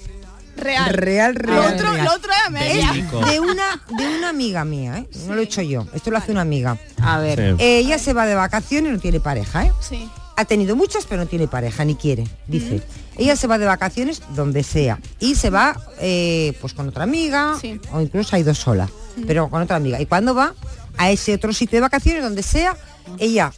[0.58, 0.94] Real.
[0.94, 1.74] real, Lo real.
[1.74, 2.06] otro, real.
[2.06, 2.92] lo otro es media.
[2.96, 5.10] Es de una, de una amiga mía, ¿eh?
[5.28, 5.86] No lo he hecho yo.
[5.94, 6.78] Esto lo hace una amiga.
[7.02, 7.56] A ver.
[7.58, 7.64] Sí.
[7.64, 9.74] Ella se va de vacaciones, no tiene pareja, ¿eh?
[9.82, 10.10] Sí.
[10.38, 12.82] Ha tenido muchas, pero no tiene pareja, ni quiere, dice.
[13.18, 15.00] Ella se va de vacaciones donde sea.
[15.20, 17.80] Y se va eh, pues con otra amiga, Sí.
[17.92, 18.90] o incluso ha ido sola,
[19.28, 20.00] pero con otra amiga.
[20.00, 20.54] Y cuando va
[20.98, 22.78] a ese otro sitio de vacaciones, donde sea,
[23.20, 23.52] ella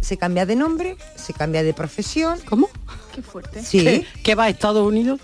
[0.00, 2.38] se cambia de nombre, se cambia de profesión.
[2.48, 2.68] ¿Cómo?
[3.14, 3.62] Qué fuerte.
[3.64, 3.80] Sí.
[3.84, 5.20] ¿Qué, qué va a Estados Unidos?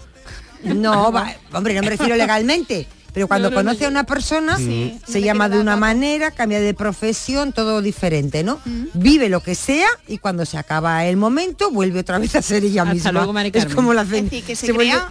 [0.62, 2.86] No, va- hombre, no me refiero legalmente.
[3.12, 4.98] Pero cuando No, no, no, conoce a una persona, Sí.
[5.08, 8.60] se llama de una manera, cambia de profesión, todo diferente, ¿no?
[8.92, 12.62] Vive lo que sea y cuando se acaba el momento, vuelve otra vez a ser
[12.64, 13.12] ella Hasta misma.
[13.12, 15.10] luego, es como la Es decir, que se, se crea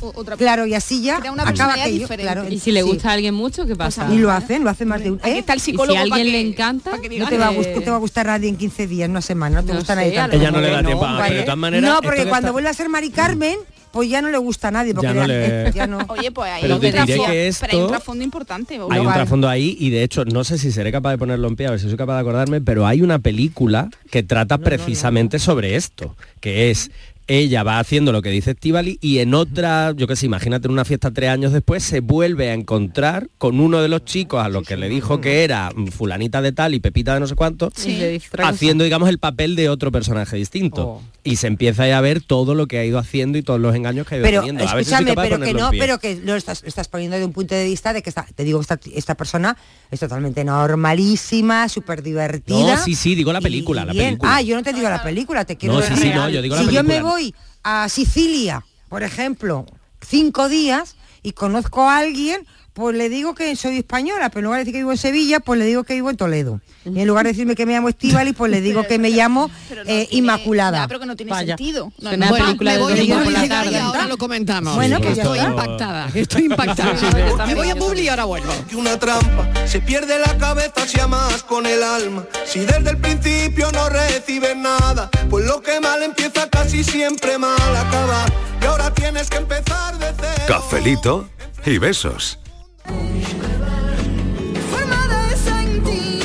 [0.00, 2.32] otra Claro, y así ya una acaba aquello, diferente.
[2.32, 2.88] claro, Y si le sí.
[2.88, 4.08] gusta a alguien mucho, ¿qué pasa?
[4.12, 5.18] Y lo hacen, lo hacen más de un...
[5.20, 5.38] Aquí ¿eh?
[5.38, 7.90] está el Y si psicólogo a alguien le encanta, No te, va a gustar, te
[7.90, 10.12] va a gustar nadie en 15 días, una semana, no te No gusta sé, nadie
[10.12, 10.36] tanto.
[10.36, 11.24] Ella no le da No, tiempo a vale.
[11.28, 13.56] pero de todas maneras, No, porque que cuando está- vuelve a ser Mari Carmen,
[13.92, 14.94] pues ya no le gusta a nadie.
[14.94, 15.98] Porque Ya no le- ya no.
[16.08, 18.80] Oye, pues ahí Pero te diré que esto- pero hay un trasfondo importante.
[18.90, 21.56] Hay un trasfondo ahí y de hecho no sé si seré capaz de ponerlo en
[21.56, 25.38] pie, a ver si soy capaz de acordarme, pero hay una película que trata precisamente
[25.38, 26.90] sobre esto, que es
[27.26, 30.72] ella va haciendo lo que dice Estivali y en otra, yo qué sé, imagínate en
[30.72, 34.48] una fiesta tres años después, se vuelve a encontrar con uno de los chicos a
[34.48, 37.70] los que le dijo que era fulanita de tal y Pepita de no sé cuánto,
[37.70, 38.48] cosa.
[38.48, 40.86] haciendo, digamos, el papel de otro personaje distinto.
[40.86, 41.02] Oh.
[41.24, 43.76] Y se empieza ahí a ver todo lo que ha ido haciendo y todos los
[43.76, 44.64] engaños que ha ido Pero teniendo.
[44.64, 47.54] A si escúchame, pero que no, pero que lo estás, estás poniendo de un punto
[47.54, 49.56] de vista de que está, te digo, esta, esta persona
[49.92, 52.76] es totalmente normalísima, súper divertida.
[52.76, 54.34] No, sí, sí, digo la película, la película.
[54.34, 56.56] Ah, yo no te digo la película, te quiero No, sí, sí, no, yo digo
[56.56, 57.11] la si yo me película.
[57.12, 59.66] Voy a Sicilia, por ejemplo,
[60.00, 64.58] cinco días y conozco a alguien, pues le digo que soy española, pero en lugar
[64.58, 66.60] de decir que vivo en Sevilla, pues le digo que vivo en Toledo.
[66.84, 69.50] Y en lugar de decirme que me llamo Estivali, pues le digo que me llamo
[69.68, 70.78] Pero no eh, tiene- Inmaculada.
[70.80, 71.56] Ya, pero que no tiene Vaya.
[71.56, 71.92] sentido.
[71.98, 73.72] No, Suena no, a no, película me de voy- domingo yo por la tarde.
[73.72, 74.74] y ahora lo comentamos.
[74.74, 75.50] Bueno, que pues ya estoy está.
[75.50, 77.46] impactada, que estoy impactada.
[77.46, 78.52] Me voy a Publi y ahora vuelvo.
[78.68, 79.48] que una trampa.
[79.66, 82.24] Se pierde la cabeza si amas con el alma.
[82.46, 87.76] Si desde el principio no recibes nada, pues lo que mal empieza casi siempre mal
[87.76, 88.24] acaba.
[88.60, 90.44] Y ahora tienes que empezar de cero.
[90.48, 91.28] Cafelito
[91.66, 92.38] y besos.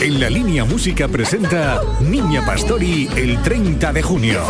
[0.02, 4.42] En la línea música presenta Niña Pastori el 30 de junio.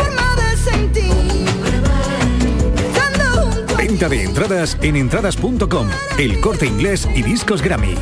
[3.76, 7.94] Venta de entradas en entradas.com, el corte inglés y discos Grammy.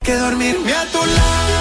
[0.00, 1.53] Que dormirme a tu lado,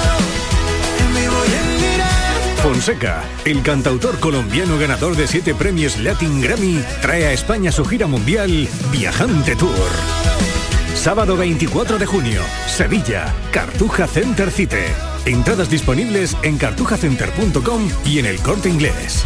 [2.64, 8.08] Fonseca, el cantautor colombiano ganador de siete premios Latin Grammy, trae a España su gira
[8.08, 9.90] mundial Viajante Tour.
[10.96, 14.86] Sábado 24 de junio, Sevilla, Cartuja Center Cite.
[15.26, 19.26] Entradas disponibles en cartujacenter.com y en el corte inglés.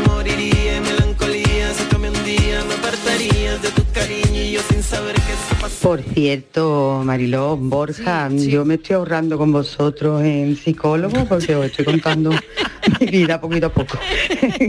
[5.81, 11.85] Por cierto, Mariló, Borja, yo me estoy ahorrando con vosotros en psicólogo porque os estoy
[11.85, 12.29] contando
[12.99, 13.97] mi vida poquito a poco.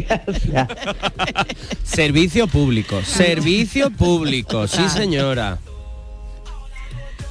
[0.08, 0.68] Gracias.
[1.84, 5.58] Servicio público, servicio público, sí señora.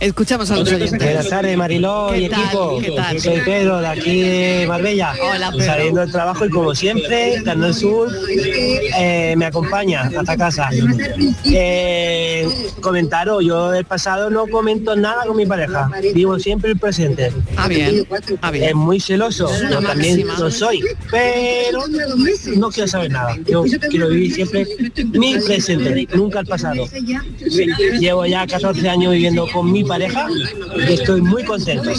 [0.01, 0.97] Escuchamos a los oyentes.
[0.97, 2.79] Buenas tardes, Mariló y equipo.
[2.81, 3.21] ¿Qué tal?
[3.21, 5.13] Soy Pedro, de aquí de Marbella.
[5.21, 5.65] Hola, Pedro.
[5.65, 8.09] Saliendo del trabajo y como siempre, Canal Sur
[8.97, 10.69] eh, me acompaña hasta casa.
[11.45, 12.49] Eh,
[12.81, 15.87] comentaros, yo del pasado no comento nada con mi pareja.
[16.15, 17.31] Vivo siempre el presente.
[17.55, 18.07] Ah, bien.
[18.41, 18.69] Ah, bien.
[18.69, 20.81] Es muy celoso, yo también lo soy,
[21.11, 21.83] pero
[22.55, 23.37] no quiero saber nada.
[23.45, 24.65] Yo quiero vivir siempre
[25.11, 26.85] mi presente, nunca el pasado.
[27.99, 30.27] Llevo ya 14 años viviendo con mi pareja
[30.87, 31.89] y estoy muy contento.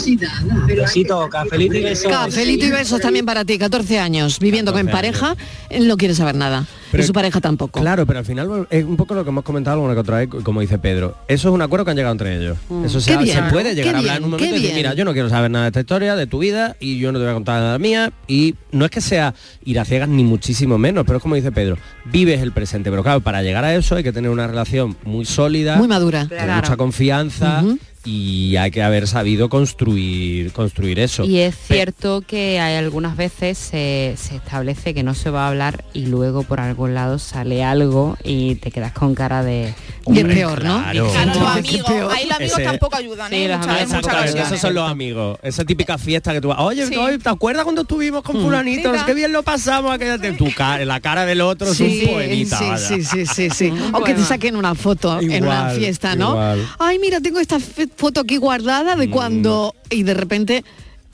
[0.67, 2.11] Besito, cafelito y besos.
[2.11, 5.37] Cafelito y besos también para ti, 14 años, viviendo con 14 pareja,
[5.69, 6.65] él no quiere saber nada.
[6.93, 7.81] Pero- y su pareja tampoco.
[7.81, 10.29] Claro, pero al final es un poco lo que hemos comentado alguna que otra vez,
[10.43, 11.17] como dice Pedro.
[11.27, 12.57] Eso es un acuerdo que han llegado entre ellos.
[12.69, 12.85] Mm.
[12.85, 14.93] Eso se, ha- bien, se puede llegar a hablar en un momento y decir, mira,
[14.93, 17.23] yo no quiero saber nada de esta historia, de tu vida, y yo no te
[17.25, 18.13] voy a contar nada mía.
[18.27, 19.33] Y no es que sea
[19.65, 22.89] ir a ciegas ni muchísimo menos, pero es como dice Pedro, vives el presente.
[22.89, 26.25] Pero claro, para llegar a eso hay que tener una relación muy sólida, Muy madura.
[26.25, 26.55] de Claro.
[26.61, 27.63] mucha confianza.
[28.05, 31.23] Y hay que haber sabido construir construir eso.
[31.23, 35.47] Y es cierto que hay algunas veces se, se establece que no se va a
[35.49, 39.73] hablar y luego por algún lado sale algo y te quedas con cara de...
[40.05, 40.81] Y es peor, ¿no?
[40.83, 41.09] Claro.
[41.13, 42.11] Claro, los Qué amigos, peor.
[42.13, 43.47] ahí los amigos Ese- tampoco ayudan, Sí, ¿eh?
[43.47, 44.47] los Muchas- amigos en muchas Exactamente, ocasiones.
[44.51, 45.39] esos son los amigos.
[45.43, 46.95] Esa típica fiesta que tú vas, oye, Sí.
[47.23, 48.91] ¿te acuerdas cuando estuvimos con fulanito?
[48.91, 49.05] Mira.
[49.05, 52.11] Qué bien lo pasamos, aquella de tu cara, la cara del otro es Sí, un
[52.11, 52.57] poemita.
[52.59, 52.77] sí, vaya.
[52.87, 53.73] sí, sí, sí, sí.
[53.93, 56.31] O que te saquen una foto en una fiesta, ¿no?
[56.31, 56.67] igual.
[56.79, 58.99] Ay, mira, tengo esta fe- foto aquí guardada Mm.
[58.99, 60.63] de cuando y de repente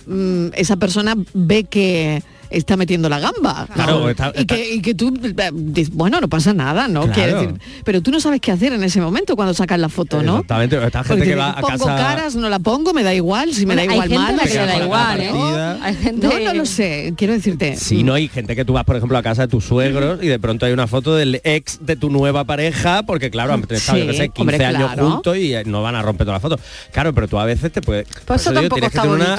[0.08, 3.66] mm, esa persona ve que está metiendo la gamba.
[3.70, 3.74] ¿no?
[3.76, 7.02] Claro, está- y, que, y que tú eh, dices, bueno, no pasa nada, ¿no?
[7.02, 7.14] Claro.
[7.14, 10.22] Quiero decir, pero tú no sabes qué hacer en ese momento cuando sacas la foto,
[10.24, 10.36] ¿no?
[10.36, 11.96] Exactamente, esta gente Porque que va a pongo casa...
[11.96, 14.36] caras, no la pongo, me da igual, si me da Bueno, hay igual gente mal.
[14.38, 15.80] la que le da igual, ¿eh?
[15.82, 16.28] Hay gente...
[16.28, 17.76] No, no lo sé, quiero decirte.
[17.78, 20.28] Si no hay gente que tú vas, por ejemplo, a casa de tus suegros y
[20.28, 23.98] de pronto hay una foto del ex de tu nueva pareja, porque claro, han estado,
[24.00, 25.10] yo Sí, sé, 15 hombre, años claro.
[25.12, 26.60] juntos y eh, no van a romper toda la foto.
[26.92, 28.08] Claro, pero tú a veces te puedes...
[28.26, 29.38] Pues eso tampoco está una-.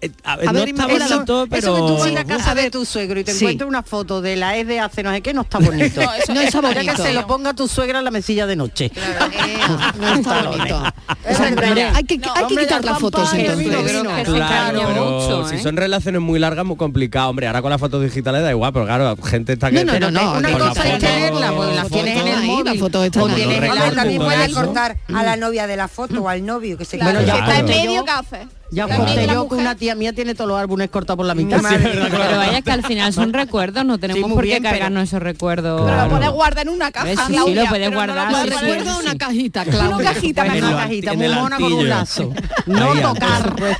[0.00, 1.58] Eh, a ver, A no ver, está Inmaculada, bonito, pero...
[1.58, 3.44] Eso que tú vas a la A casa ver, de tu suegro y te sí.
[3.44, 6.00] encuentras una foto de la ex de hace no sé qué, no está bonito.
[6.04, 6.94] No, eso- No está bonito.
[6.94, 8.92] que se lo ponga tu suegra en la mesilla de noche.
[9.98, 10.82] no está bonito.
[11.24, 11.74] Es O sea, verdad.
[11.74, 13.58] mira, hay que, No, hay que hombre, quitar la las fotos entonces.
[13.58, 14.02] vino, vino.
[14.24, 15.62] Claro, engaña pero mucho, si ¿eh?
[15.62, 17.30] son relaciones muy largas, muy complicado.
[17.30, 19.84] Hombre, ahora con las fotos digitales da igual, pero claro, gente está que...
[19.84, 22.64] No, no, no, no, Una cosa la es tenerla, porque las tienes en el móvil.
[22.64, 24.54] la foto está o en el tienes Recorte también todo puede eso.
[24.64, 27.34] cortar a la novia de la foto o al novio que se Claro, que con
[27.40, 28.46] está en la medio, ¿qué hace?
[28.70, 31.34] Ya os conté yo que una tía mía tiene todos los álbumes cortados por la
[31.34, 31.60] mitad.
[31.62, 35.04] Pero vaya que al final son recuerdos, no tenemos muy por qué bien, pero- cargarnos
[35.04, 35.80] esos recuerdos.
[35.82, 36.10] Pero Claro.
[36.10, 37.06] lo puedes guardar en una caja.
[37.26, 39.00] Sí, sí, lo puedes pero no guardar, lo sí, guardar recuerdo sí.
[39.06, 40.12] una cajita, Una Claudia.
[40.12, 42.32] cajita En Una cajita en muy el mona con un lazo.
[42.66, 43.54] No tocar.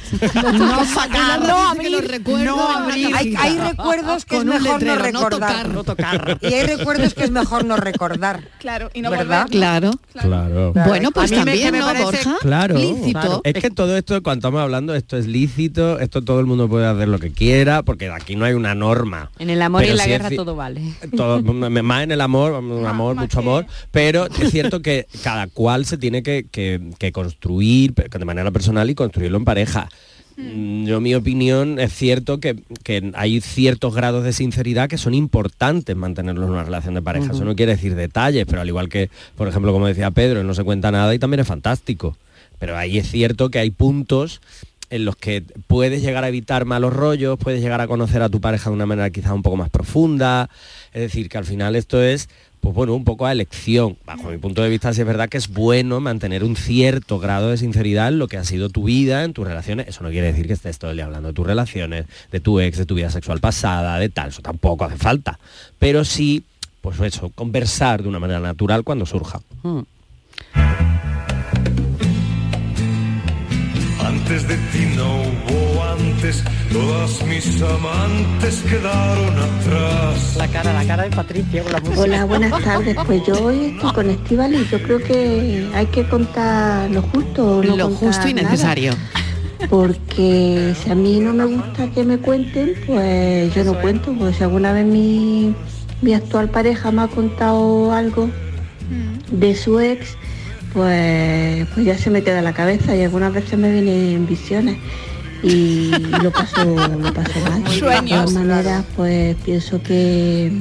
[0.58, 3.14] No sacar, no abrir, no en una abrir.
[3.38, 5.68] Hay, recuerdos que es mejor no letrero, no recordar.
[5.68, 5.84] tocar.
[5.84, 6.38] tocar.
[6.40, 8.48] Y hay recuerdos que es mejor no recordar.
[8.58, 9.46] Claro, y no ¿Verdad?
[9.50, 9.90] Claro.
[10.12, 10.72] Claro.
[10.86, 12.36] Bueno, pues también, me ¿no, parece- Borja?
[12.40, 12.74] Claro,
[13.12, 13.40] claro.
[13.44, 16.68] Es que todo esto, cuando estamos hablando hablando, esto es lícito, esto todo el mundo
[16.68, 19.30] puede hacer lo que quiera, porque aquí no hay una norma.
[19.38, 20.80] En el amor y en la guerra todo vale.
[21.16, 25.84] todo, más en el amor, un amor, mucho amor, pero es cierto que cada cual
[25.84, 29.88] se tiene que, que- que construir de manera personal y construirlo en pareja.
[30.36, 35.14] Mm, Yo mi opinión es cierto que, que hay ciertos grados de sinceridad que son
[35.14, 37.32] importantes mantenerlos en una relación de pareja.
[37.32, 40.54] Eso no quiere decir detalles, pero al igual que, por ejemplo, como decía Pedro, no
[40.54, 42.16] se cuenta nada y también es fantástico.
[42.60, 44.40] Pero ahí es cierto que hay puntos
[44.90, 48.40] en los que puedes llegar a evitar malos rollos, puedes llegar a conocer a tu
[48.40, 50.48] pareja de una manera quizás un poco más profunda.
[50.92, 52.28] Es decir, que al final esto es,
[52.60, 53.98] pues bueno, un poco a elección.
[54.04, 57.50] Bajo mi punto de vista, sí es verdad que es bueno mantener un cierto grado
[57.50, 59.88] de sinceridad en lo que ha sido tu vida, en tus relaciones.
[59.88, 62.60] Eso no quiere decir que estés todo el día hablando de tus relaciones, de tu
[62.60, 64.30] ex, de tu vida sexual pasada, de tal.
[64.30, 65.38] Eso tampoco hace falta.
[65.78, 66.44] Pero sí,
[66.80, 69.40] pues eso, conversar de una manera natural cuando surja.
[74.08, 76.42] Antes de ti no hubo antes,
[76.72, 80.34] todas mis amantes quedaron atrás.
[80.38, 82.00] La cara, la cara de Patricia con la música.
[82.00, 82.96] Hola, buenas tardes.
[83.06, 84.66] Pues yo hoy estoy con Estivali.
[84.70, 87.58] Yo creo que hay que contar lo justo.
[87.58, 88.50] o no Lo justo y nada.
[88.50, 88.92] necesario.
[89.68, 94.14] Porque si a mí no me gusta que me cuenten, pues yo no cuento.
[94.18, 95.54] Pues si alguna vez mi,
[96.00, 98.30] mi actual pareja me ha contado algo
[99.30, 100.16] de su ex,
[100.78, 104.78] pues, pues ya se me queda en la cabeza y algunas veces me vienen visiones
[105.42, 105.90] y
[106.22, 107.64] lo paso, lo paso mal.
[107.64, 108.26] De Sueños.
[108.26, 110.52] todas maneras, pues pienso que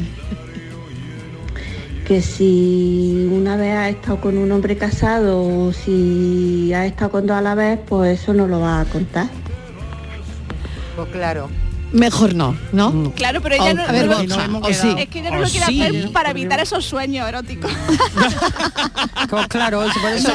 [2.08, 7.28] que si una vez has estado con un hombre casado o si has estado con
[7.28, 9.28] dos a la vez, pues eso no lo va a contar.
[10.96, 11.48] Pues claro.
[11.94, 13.14] Mejor no, ¿no?
[13.16, 14.18] Claro, pero ella O- no, a ver, no lo-
[14.60, 14.94] Borja, o sí.
[14.98, 15.82] es que ella no O lo quiere sí.
[15.82, 17.72] hacer para evitar esos sueños eróticos.
[19.30, 20.30] Pues claro, eso por eso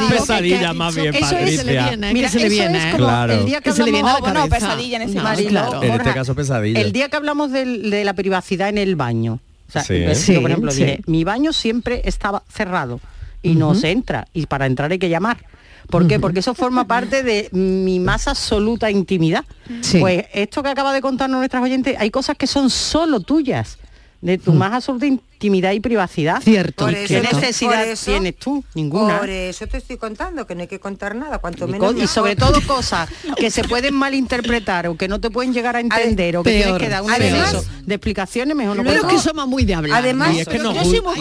[0.74, 1.58] más bien, eso es- Patricia.
[1.58, 3.32] se le viene, Mira, que se le eso viene, es como Claro.
[3.32, 5.50] el día que Que se le viene a la hablamos- pesadilla en ese No, Marilo,
[5.50, 5.82] claro.
[5.82, 6.80] En este Borja, caso pesadilla.
[6.80, 9.40] El día que hablamos de la privacidad en el baño.
[9.68, 10.02] O sea, Sí.
[10.04, 10.80] yo, Sí, por ejemplo, sí.
[10.84, 13.00] dije, mi baño siempre estaba cerrado
[13.42, 14.26] y no se entra.
[14.34, 15.38] Y para entrar hay que llamar.
[15.88, 16.18] ¿Por qué?
[16.18, 19.44] Porque eso forma parte de mi más absoluta intimidad.
[19.80, 19.98] Sí.
[20.00, 23.78] Pues esto que acaba de contarnos nuestras oyentes, hay cosas que son solo tuyas,
[24.20, 25.06] de tu más absoluta
[25.42, 26.40] intimidad y privacidad.
[26.40, 28.62] Cierto, Por ¿Qué eso- por necesidad eso- tienes tú?
[28.74, 29.18] Ninguna.
[29.18, 32.06] Por eso te estoy contando que no hay que contar nada, cuanto Y, menos y
[32.06, 36.36] sobre todo cosas que se pueden malinterpretar o que no te pueden llegar a entender
[36.36, 36.62] o que Peor.
[36.62, 39.74] tienes que dar un Además- de explicaciones mejor no Pero es que somos muy de
[39.74, 39.98] hablar.
[39.98, 41.18] Además, es que Yo soy muy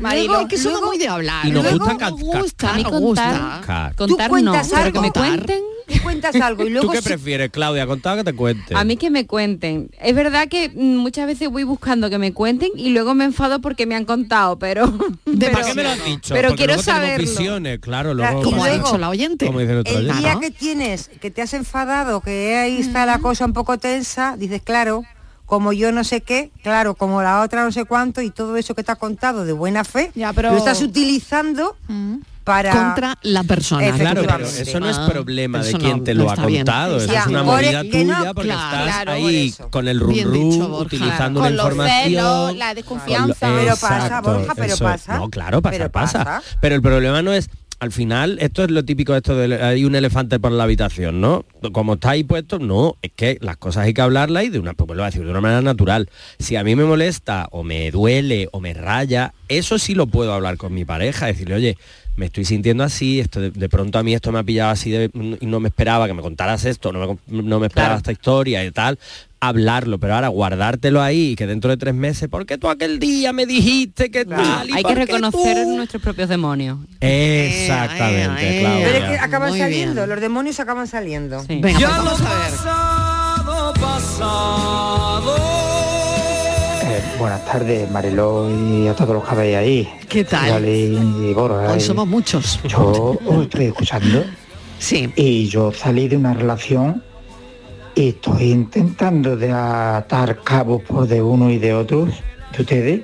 [0.00, 0.26] Marilo.
[0.26, 1.46] Luego es que somos Luego- muy de hablar.
[1.46, 3.60] Y nos Luego gusta nos gusta, A mí nos contar, gusta.
[3.64, 3.94] Claro.
[3.96, 5.12] contar no, cuentas pero que me algo.
[5.12, 5.60] cuenten.
[5.86, 7.86] Tú cuentas algo y ¿Tú luego qué si- prefieres, Claudia?
[7.86, 8.74] ¿Contar que te cuente?
[8.74, 9.88] A mí que me cuenten.
[10.00, 13.60] Es verdad que mm, muchas veces voy buscando que me cuenten y luego me enfado
[13.60, 14.90] porque me han contado, pero...
[15.24, 16.34] pero- ¿Para qué me lo has dicho?
[16.34, 18.14] Pero Porque quiero visiones, claro.
[18.14, 19.46] Luego, Como ha dicho la oyente.
[19.46, 20.20] como dice el otro el oyente.
[20.20, 24.36] día que tienes, que te has enfadado, que ahí está la cosa un poco tensa,
[24.38, 25.04] dices, claro,
[25.44, 28.74] como yo no sé qué, claro, como la otra no sé cuánto, y todo eso
[28.74, 31.76] que te ha contado de buena fe, Ya, pero- lo estás utilizando
[32.46, 32.70] para...
[32.70, 33.90] Contra la persona.
[33.96, 36.96] Claro, pero eso no es Ah, problema de quien no- te no lo ha contado.
[36.98, 39.48] Eso Ya, es una por movida el que no, tuya porque claro, estás claro, ahí
[39.48, 39.70] eso.
[39.70, 42.04] con el rum rum, utilizando Con una los información.
[42.04, 43.48] celos, la con desconfianza.
[43.50, 45.16] lo- Pero pasa, Exacto, Borja, pero eso- pasa.
[45.18, 46.42] No, claro, pasa, Pero pasa, pasa.
[46.60, 49.84] Pero el problema no es al final, esto es lo típico de esto de hay
[49.84, 51.44] un elefante por la habitación, ¿no?
[51.72, 54.72] Como está ahí puesto, no, es que las cosas hay que hablarlas y de una,
[54.72, 56.08] pues lo voy a decir, de una manera natural.
[56.38, 60.32] Si a mí me molesta o me duele o me raya, eso sí lo puedo
[60.32, 61.78] hablar con mi pareja, decirle, oye,
[62.16, 64.90] me estoy sintiendo así, esto de, de pronto a mí esto me ha pillado así
[64.90, 65.10] de-
[65.40, 67.96] y no me esperaba que me contaras esto, no me, no me esperaba Claro.
[67.98, 68.98] esta historia y tal,
[69.40, 72.98] hablarlo, pero ahora guardártelo ahí y que dentro de tres meses, ¿por qué tú aquel
[72.98, 74.68] día me dijiste que tal?
[74.70, 75.76] y Hay que reconocer tú?".
[75.76, 76.78] nuestros propios demonios.
[77.00, 78.86] Exactamente, Eh, eh, Claudia.
[78.86, 80.08] Pero es que acaban Muy saliendo, bien.
[80.08, 81.40] los demonios acaban saliendo.
[81.42, 81.60] Sí.
[81.62, 82.50] Venga, Ya pues lo vamos a ver.
[82.50, 85.65] pasado, pasado.
[86.96, 89.88] Eh, buenas tardes, Mariló y a todos los que habéis ahí.
[90.08, 90.66] ¿Qué tal?
[90.66, 91.72] Y Borja.
[91.72, 92.58] Hoy somos muchos.
[92.66, 94.24] Yo os estoy escuchando
[94.78, 95.10] Sí.
[95.14, 97.02] y yo salí de una relación
[97.94, 102.14] y estoy intentando de atar cabos por de uno y de otros
[102.56, 103.00] de ustedes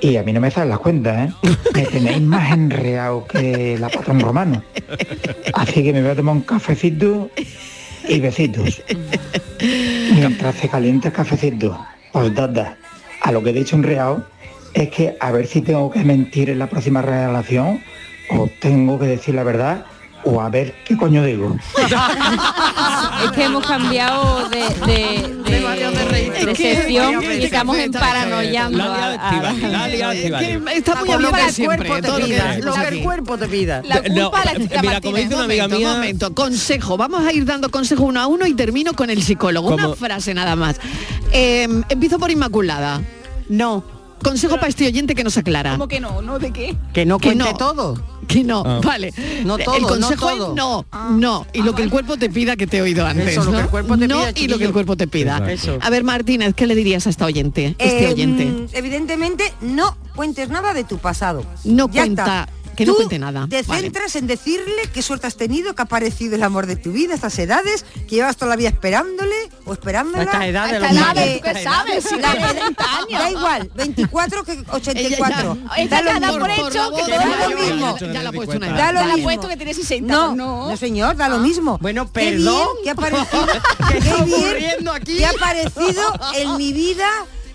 [0.00, 1.34] y a mí no me salen las cuentas, ¿eh?
[1.74, 4.62] Me tenéis más enreado que la patón romano.
[5.52, 7.28] Así que me voy a tomar un cafecito
[8.08, 8.82] y besitos.
[10.14, 11.78] Mientras se calienta el cafecito,
[12.12, 12.78] os dada.
[13.22, 14.26] A lo que he dicho enreado
[14.74, 17.80] es que a ver si tengo que mentir en la próxima relación
[18.30, 19.86] o tengo que decir la verdad
[20.24, 21.56] o a ver qué coño digo.
[23.24, 25.60] es que hemos cambiado de, de, de,
[26.30, 28.78] de sección y estamos en paranoiando.
[30.74, 31.88] Está muy que abierta el siempre.
[31.88, 33.82] cuerpo te todo lo que pida, lo que el cuerpo te pida.
[33.84, 36.34] La No, culpa la eh, mira, como dice una amiga momento, mía- momento.
[36.34, 39.74] Consejo, vamos a ir dando consejo uno a uno y termino con el psicólogo.
[39.74, 40.76] Una frase nada más.
[41.32, 43.00] Eh, empiezo por Inmaculada.
[43.48, 43.84] No.
[44.22, 45.72] Consejo para este oyente que nos aclara.
[45.72, 46.22] ¿Cómo que no?
[46.22, 46.76] ¿No de qué?
[46.92, 47.56] Que no Que cuente no.
[47.56, 48.11] todo.
[48.28, 48.80] Que no, Ah.
[48.84, 49.12] vale.
[49.44, 50.50] No todo, el no consejo todo.
[50.50, 51.46] es no, no.
[51.52, 53.28] Y lo que el cuerpo te pida que te he oído antes.
[53.28, 53.62] Eso, lo que ¿no?
[53.64, 55.50] el cuerpo te no pida, y lo que el cuerpo te pida.
[55.52, 55.78] Eso.
[55.80, 57.74] A ver, Martínez, ¿qué le dirías a esta oyente?
[57.78, 58.66] Este Eh, oyente.
[58.72, 61.44] Evidentemente, no cuentes nada de tu pasado.
[61.64, 62.48] No Ya cuenta, está.
[62.76, 63.46] Que no cuente nada.
[63.48, 63.82] Te Vale.
[63.82, 67.12] centras en decirle qué suerte has tenido, que ha aparecido el amor de tu vida
[67.12, 70.22] a estas edades, que llevas toda la vida esperándole o esperándola.
[70.22, 72.04] A estas edades, A los ¿Tú qué sabes?
[72.04, 73.20] Si La- tiene 70 años.
[73.22, 75.58] Da igual, 24 que 84.
[75.76, 76.38] Ella Da lo ya da mismo.
[76.40, 77.98] por hecho que Da lo mismo.
[78.12, 78.76] Ya la ha puesto una edad.
[78.76, 79.48] Da lo mismo.
[79.48, 80.12] que tiene 60.
[80.14, 80.68] No, no.
[80.70, 81.78] no, señor, da lo mismo.
[81.80, 82.68] Bueno, Qué bien perdón.
[82.82, 83.46] que ha aparecido,
[83.90, 85.16] ¿Qué está ocurriendo aquí?
[85.16, 86.02] que ha aparecido
[86.36, 87.08] en mi vida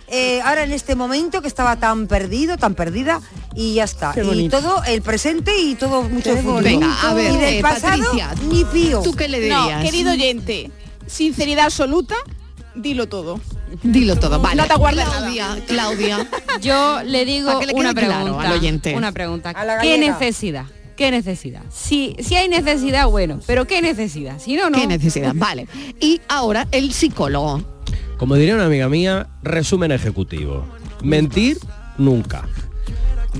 [0.07, 3.21] eh, ahora en este momento que estaba tan perdido, tan perdida
[3.55, 4.13] y ya está.
[4.13, 4.59] Qué Y bonito.
[4.59, 6.61] todo el presente y todo mucho Qué futuro.
[6.63, 9.01] Venga, a ver, y del eh, pasado Patricia, ni pío.
[9.01, 9.77] ¿Tú qué le dirías?
[9.77, 10.71] No, querido oyente,
[11.05, 12.15] sinceridad absoluta,
[12.75, 13.39] dilo todo.
[13.83, 14.55] Dilo todo, vale.
[14.55, 16.27] No te guardes Claudia, Claudia.
[16.61, 18.47] Yo le digo le una claro pregunta.
[18.49, 18.95] al oyente.
[18.95, 19.49] Una pregunta.
[19.49, 20.65] A la ¿Qué necesidad?
[20.95, 21.61] ¿Qué necesidad?
[21.69, 24.39] Si, si hay necesidad, bueno, pero ¿qué necesidad?
[24.39, 24.79] Si no, no.
[24.79, 25.33] ¿Qué necesidad?
[25.35, 25.67] Vale.
[25.99, 27.61] Y ahora el psicólogo.
[28.17, 30.65] Como diría una amiga mía, resumen ejecutivo.
[31.03, 31.57] Mentir,
[31.97, 32.47] nunca.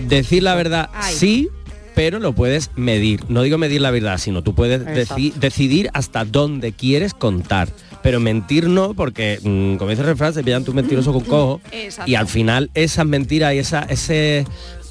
[0.08, 1.16] Decir la verdad, Ay.
[1.16, 1.50] sí,
[1.96, 3.24] pero lo puedes medir.
[3.30, 7.70] No digo medir la verdad, sino tú puedes deci- decidir hasta dónde quieres contar.
[8.04, 11.62] Pero mentir no, porque mm, como dice el refrán, se pillan tu mentiroso con cojo.
[11.72, 12.10] Exacto.
[12.10, 14.46] Y al final esas mentiras y esa, ese,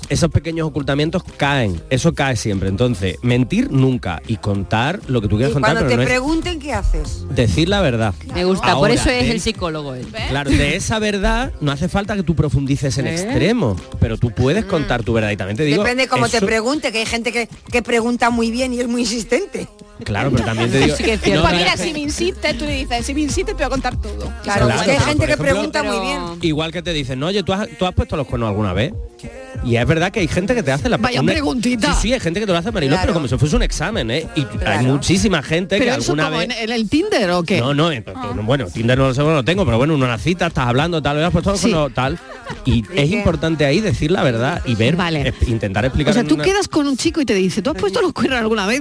[0.09, 1.81] esos pequeños ocultamientos caen.
[1.91, 2.69] Eso cae siempre.
[2.69, 4.23] Entonces, mentir nunca.
[4.27, 6.73] Y contar lo que tú Y quieras contar, cuando pero te no es pregunten qué
[6.73, 7.25] haces.
[7.31, 8.15] decir la verdad.
[8.35, 10.07] Me gusta, por eso es de- el psicólogo él.
[10.29, 13.15] Claro, de esa verdad no hace falta que tú profundices en ¿Eh?
[13.15, 15.83] extremo, pero tú puedes contar tu verdad y también te digo.
[15.83, 19.03] Depende cómo te pregunte, que hay gente que, que pregunta muy bien y es muy
[19.03, 19.69] insistente.
[20.05, 20.95] Claro, pero también te digo.
[20.97, 21.43] Sí que es cierto.
[21.43, 23.63] no, Pues no, mira, si que- me insistes, tú le dices, si me insistes te
[23.63, 24.31] voy a contar todo.
[24.43, 26.21] Claro, Claro, porque hay gente que pregunta muy bien.
[26.43, 28.93] Igual que te dicen, no, oye, ¿tú has, tú has puesto los cuernos alguna vez.
[29.67, 31.93] Y es verdad que hay gente que te hace la Vaya una- preguntita.
[31.95, 33.03] Sí, sí, hay gente que te lo hace Mariló, Claro.
[33.03, 34.27] pero como si fuese un examen, ¿eh?
[34.37, 36.49] Y hay muchísima gente Pero que eso alguna como vez.
[36.61, 37.59] en, el Tinder o qué?
[37.61, 40.19] No, no, pero- bueno, Tinder no lo sé, no lo tengo, pero bueno, en una
[40.19, 41.73] cita estás hablando, tal, has puesto Sí.
[41.95, 42.19] tal.
[42.65, 45.35] Y es importante ahí decir la verdad y ver, Vale.
[45.49, 46.13] intentar explicar.
[46.13, 48.13] O sea, tú una- quedas con un chico y te dice, ¿tú has puesto los
[48.13, 48.81] cuernos alguna vez?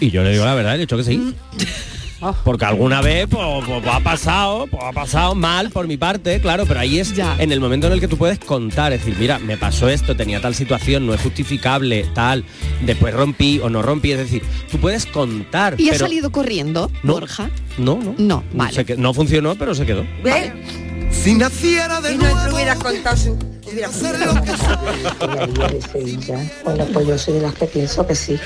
[0.00, 1.16] Y yo le digo la verdad, le he dicho que sí.
[1.16, 1.32] Mm.
[2.44, 6.64] Porque alguna vez pues, pues, ha pasado, pues, ha pasado mal por mi parte, claro,
[6.66, 7.36] pero ahí es Ya.
[7.38, 10.16] en el momento en el que tú puedes contar, es decir, mira, me pasó esto,
[10.16, 12.44] tenía tal situación, no es justificable, tal,
[12.84, 15.80] después rompí o no rompí, es decir, tú puedes contar.
[15.80, 17.14] ¿Y ha salido corriendo, No.
[17.14, 17.50] Borja?
[17.78, 18.14] No, no.
[18.18, 18.72] No, vale.
[18.84, 20.04] Se no funcionó, pero se quedó.
[20.24, 20.52] ¿Ves?
[21.10, 23.16] Si naciera de Si no nuevo, hubieras contado
[25.70, 26.38] de Sevilla.
[26.92, 28.38] Pues yo soy de las que pienso que sí.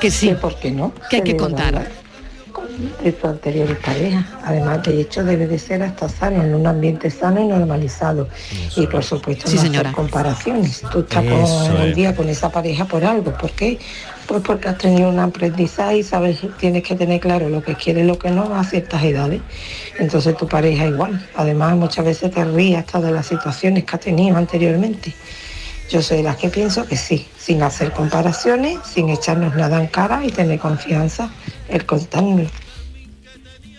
[0.00, 0.34] Que sí.
[0.40, 0.92] ¿Por qué no?
[1.10, 1.90] Que hay que contar.
[3.02, 4.26] De tu anterior pareja.
[4.44, 8.28] Además, de hecho, debe de ser hasta sano, en un ambiente sano y normalizado.
[8.76, 9.90] Y por supuesto, Sí, no señora.
[9.90, 10.82] hacer comparaciones.
[10.90, 11.94] Tú estás con, es.
[11.94, 13.32] día con esa pareja por algo.
[13.32, 13.78] ¿Por qué?
[14.26, 18.04] Pues porque has tenido un aprendizaje y sabes, tienes que tener claro lo que quieres
[18.04, 19.40] y lo que no a ciertas edades.
[19.98, 21.24] Entonces tu pareja igual.
[21.36, 25.12] Además, muchas veces te ríes hasta de las situaciones que has tenido anteriormente.
[25.90, 29.86] Yo soy de las que pienso que sí, sin hacer comparaciones, sin echarnos nada en
[29.88, 31.30] cara y tener confianza,
[31.68, 32.50] el contarnos.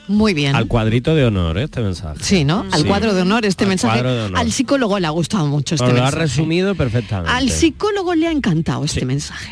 [0.07, 0.55] Muy bien.
[0.55, 1.63] Al cuadrito de honor, ¿eh?
[1.63, 2.17] este mensaje.
[2.21, 2.65] Sí, ¿no?
[2.71, 2.87] Al Sí.
[2.87, 3.99] cuadro de honor este Al mensaje.
[4.01, 4.37] honor.
[4.39, 6.23] Al psicólogo le ha gustado mucho este Os lo ha mensaje.
[6.23, 7.31] resumido perfectamente.
[7.31, 9.05] Al psicólogo le ha encantado este Sí.
[9.05, 9.51] mensaje.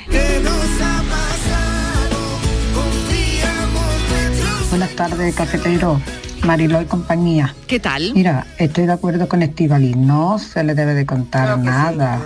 [4.70, 6.02] Buenas tardes, cafetero.
[6.44, 7.56] Mariló y compañía.
[7.68, 8.12] ¿Qué tal?
[8.14, 12.20] Mira, estoy de acuerdo con Estivali, no se le debe de contar nada.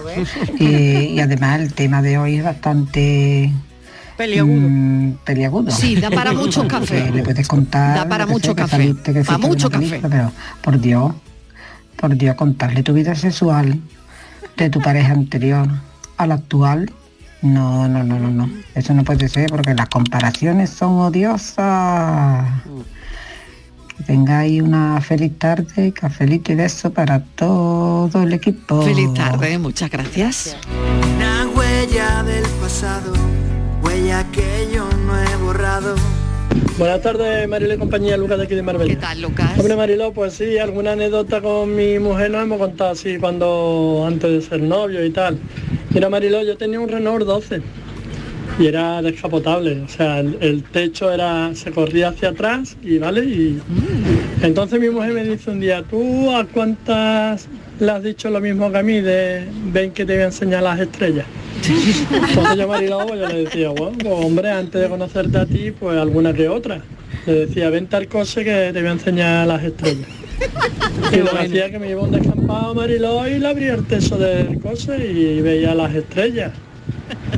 [0.59, 3.51] y, y además el tema de hoy es bastante
[4.17, 4.55] Peliagudo.
[4.69, 5.71] mm, peliagudo.
[5.71, 7.11] Sí, da para mucho Porque café.
[7.11, 7.95] Le puedes contar.
[7.97, 8.77] Da para mucho café.
[8.77, 10.01] saliste, que Pa' fuiste, que mucho café.
[10.09, 11.13] Pero, por Dios,
[11.95, 13.79] por Dios, contarle tu vida sexual
[14.57, 15.67] de tu pareja anterior
[16.17, 16.91] a la actual.
[17.43, 18.49] No, no, no, no, no.
[18.73, 22.45] Eso no puede ser porque las comparaciones son odiosas.
[23.95, 28.81] Que tengáis una feliz tarde, cafelito y beso para todo el equipo.
[28.81, 30.57] Feliz tarde, muchas gracias.
[31.15, 33.13] Una huella del pasado,
[34.07, 35.95] huella que yo no he borrado.
[36.77, 38.93] Buenas tardes, Mariló y compañía, Lucas de aquí de Marbella.
[38.93, 39.57] ¿Qué tal, Lucas?
[39.57, 44.31] Hombre, Mariló, pues sí, alguna anécdota con mi mujer nos hemos contado así cuando antes
[44.31, 45.37] de ser novio y tal.
[45.89, 47.61] Mira, Mariló, yo tenía un Renault 12
[48.59, 53.23] y era descapotable, o sea, el, el techo era, se corría hacia atrás y vale,
[53.25, 53.61] y
[54.41, 57.47] entonces mi mujer me dice un día, ¿tú a cuántas
[57.79, 60.63] le has dicho lo mismo que a mí de ven que te voy a enseñar
[60.63, 61.25] las estrellas?
[61.63, 65.97] Entonces yo Mariló, yo le decía, bueno, pues, hombre, antes de conocerte a ti, pues
[65.97, 66.81] alguna que otra.
[67.25, 70.07] Le decía, ven tal cosa que te voy a enseñar las estrellas.
[71.11, 73.73] Y lo que hacía que me iba a un descampado a Mariló y le abría
[73.73, 76.51] el techo del coche y veía las estrellas.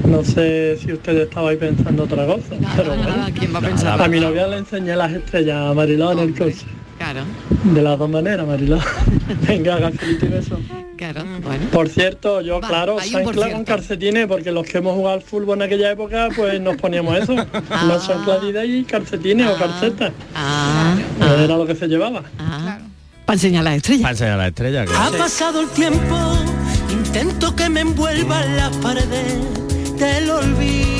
[0.06, 3.28] No sé si ustedes estabais pensando otra cosa, pero bueno.
[3.38, 4.02] ¿quién va a pensar?
[4.02, 6.66] A mi novia le enseñé las estrellas a Mariló en el coche.
[6.98, 7.22] Claro,
[7.64, 8.80] De las dos maneras, Mariló.
[9.48, 10.60] Venga, gafelito y beso.
[11.00, 11.66] Claro, bueno.
[11.72, 15.58] Por cierto, yo, claro, por chancla con calcetines, porque los que hemos jugado al fútbol
[15.58, 17.36] en aquella época, pues nos poníamos eso.
[17.88, 20.12] Los chanclas y calcetines o calcetas.
[20.36, 22.24] Ah, Era lo que se llevaba.
[23.26, 24.02] Para enseñar las estrellas.
[24.02, 25.18] Para enseñar la estrella, Ha claro.
[25.18, 26.38] pasado el tiempo,
[26.92, 29.38] intento que me envuelvan las paredes
[29.98, 30.99] del olvido.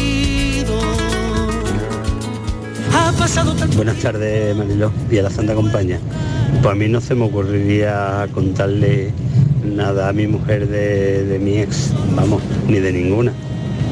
[2.94, 6.00] Ha pasado tanto Buenas tardes, Mariló, y a la Santa Compañía.
[6.62, 9.12] Pues a mí no se me ocurriría contarle
[9.64, 13.32] nada a mi mujer de, de mi ex, vamos, ni de ninguna.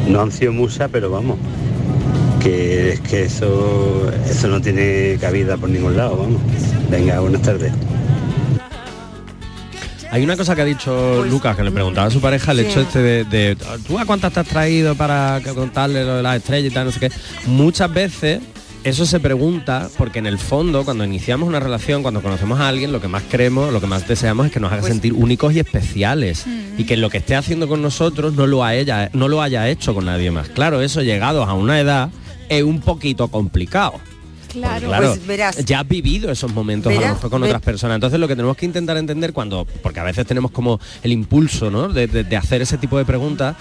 [0.08, 1.38] No han sido muchas, pero vamos,
[2.42, 6.42] que es que eso, eso no tiene cabida por ningún lado, vamos.
[6.90, 7.72] Venga, buenas tardes.
[10.10, 12.66] Hay una cosa que ha dicho Lucas, que le preguntaba a su pareja, el sí.
[12.66, 16.38] hecho este de, de, ¿tú a cuántas te has traído para contarle lo de las
[16.38, 17.12] estrellas y tal, no sé qué?
[17.46, 18.40] Muchas veces
[18.88, 22.92] eso se pregunta porque en el fondo, cuando iniciamos una relación, cuando conocemos a alguien,
[22.92, 25.54] lo que más queremos, lo que más deseamos es que nos haga Pues sentir únicos
[25.54, 26.46] y especiales.
[26.78, 29.68] Y que lo que esté haciendo con nosotros no lo, ha ella, no lo haya
[29.70, 30.50] hecho con nadie más.
[30.50, 32.10] Claro, eso llegados a una edad
[32.50, 33.94] es un poquito complicado.
[34.52, 35.66] Claro, Claro, pues verás.
[35.66, 37.96] ya has vivido esos momentos a lo mejor con ver- otras personas.
[37.96, 41.70] Entonces lo que tenemos que intentar entender cuando, porque a veces tenemos como el impulso
[41.70, 41.90] ¿no?
[41.90, 43.56] de, de- de hacer ese tipo de preguntas,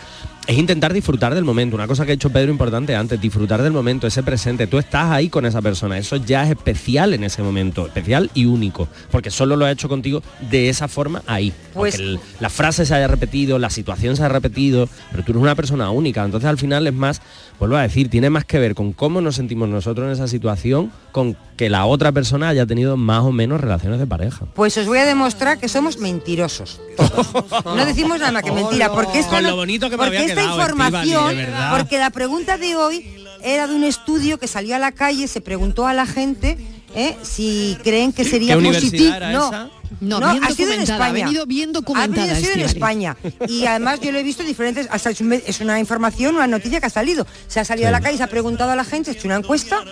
[0.47, 1.75] es intentar disfrutar del momento.
[1.77, 4.67] Una cosa que ha hecho Pedro importante antes, disfrutar del momento, ese presente.
[4.67, 5.99] Tú estás ahí con esa persona.
[5.99, 8.89] Eso ya es especial en ese momento, especial y único.
[9.11, 11.53] Porque solo lo ha hecho contigo de esa forma ahí.
[11.75, 15.33] Pues- Aunque el- la frase se haya repetido, la situación se ha repetido, pero tú
[15.33, 16.25] eres una persona única.
[16.25, 17.21] Entonces al final es más,
[17.59, 20.93] vuelvo a decir, tiene más que ver con cómo nos sentimos nosotros en esa situación,
[21.13, 24.45] con que la otra persona haya tenido más o menos relaciones de pareja.
[24.55, 26.81] Pues os voy a demostrar que somos mentirosos.
[26.97, 27.27] todos.
[27.65, 30.53] No decimos nada más que mentira, porque esto Con lo bonito que me había esta
[30.53, 31.37] información,
[31.71, 35.41] porque la pregunta de hoy era de un estudio que salió a la calle, se
[35.41, 36.57] preguntó a la gente
[36.95, 37.17] ¿eh?
[37.23, 39.15] si creen que sería ¿Qué positivo.
[39.33, 39.71] no, esa?
[40.01, 41.25] No, no, ha sido en documentada, ha España.
[41.27, 42.65] venido bien Ha venido en Estíbaliz.
[42.67, 43.17] España.
[43.49, 46.47] Y además yo lo he visto en diferentes, hasta es un- es una información, una
[46.49, 47.25] noticia que ha salido.
[47.47, 49.29] Se ha salido a la calle, se ha preguntado a la gente, se ha hecho
[49.29, 49.85] una encuesta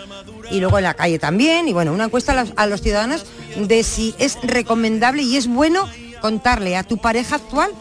[0.51, 3.25] y luego en la calle también, y bueno, una encuesta a los, a los ciudadanos
[3.57, 5.87] de si es recomendable y es bueno
[6.21, 7.71] contarle a tu pareja actual.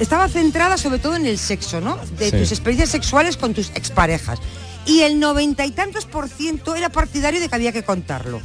[0.00, 1.98] Estaba centrada sobre todo en el sexo, ¿no?
[2.18, 2.36] De Sí.
[2.38, 4.38] tus experiencias sexuales con tus exparejas.
[4.86, 8.40] Y el noventa y tantos por ciento era partidario de que había que contarlo.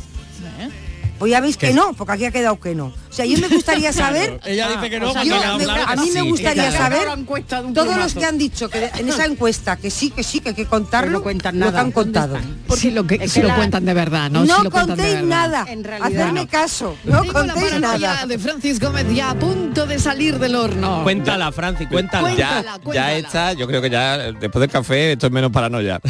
[1.20, 2.88] Pues ya veis que no, porque aquí ha quedado que no.
[2.88, 4.40] O sea, yo me gustaría saber.
[4.46, 6.78] Ella dice que no, O sea, cuando yo me- a mí me gustaría Claro.
[7.06, 7.26] saber
[7.74, 10.56] todos los que han dicho que en esa encuesta que sí, que sí, que hay
[10.56, 11.82] que contarlo, no cuentan lo que nada.
[11.82, 12.38] han contado.
[12.76, 14.44] Si lo, que, Es si que lo la- cuentan de verdad, ¿no?
[14.46, 15.66] No Si lo contéis nada.
[15.70, 16.48] En realidad Hacerme no.
[16.50, 16.96] caso.
[17.06, 18.26] No Tengo la contéis paranoia nada.
[18.26, 21.04] de Francis Gómez ya a punto de salir del horno.
[21.04, 22.22] Cuéntala, Franci, cuéntala.
[22.24, 22.94] Cuéntala, ya, cuéntala.
[22.94, 26.00] ya está, yo creo que ya después del café esto es menos paranoia.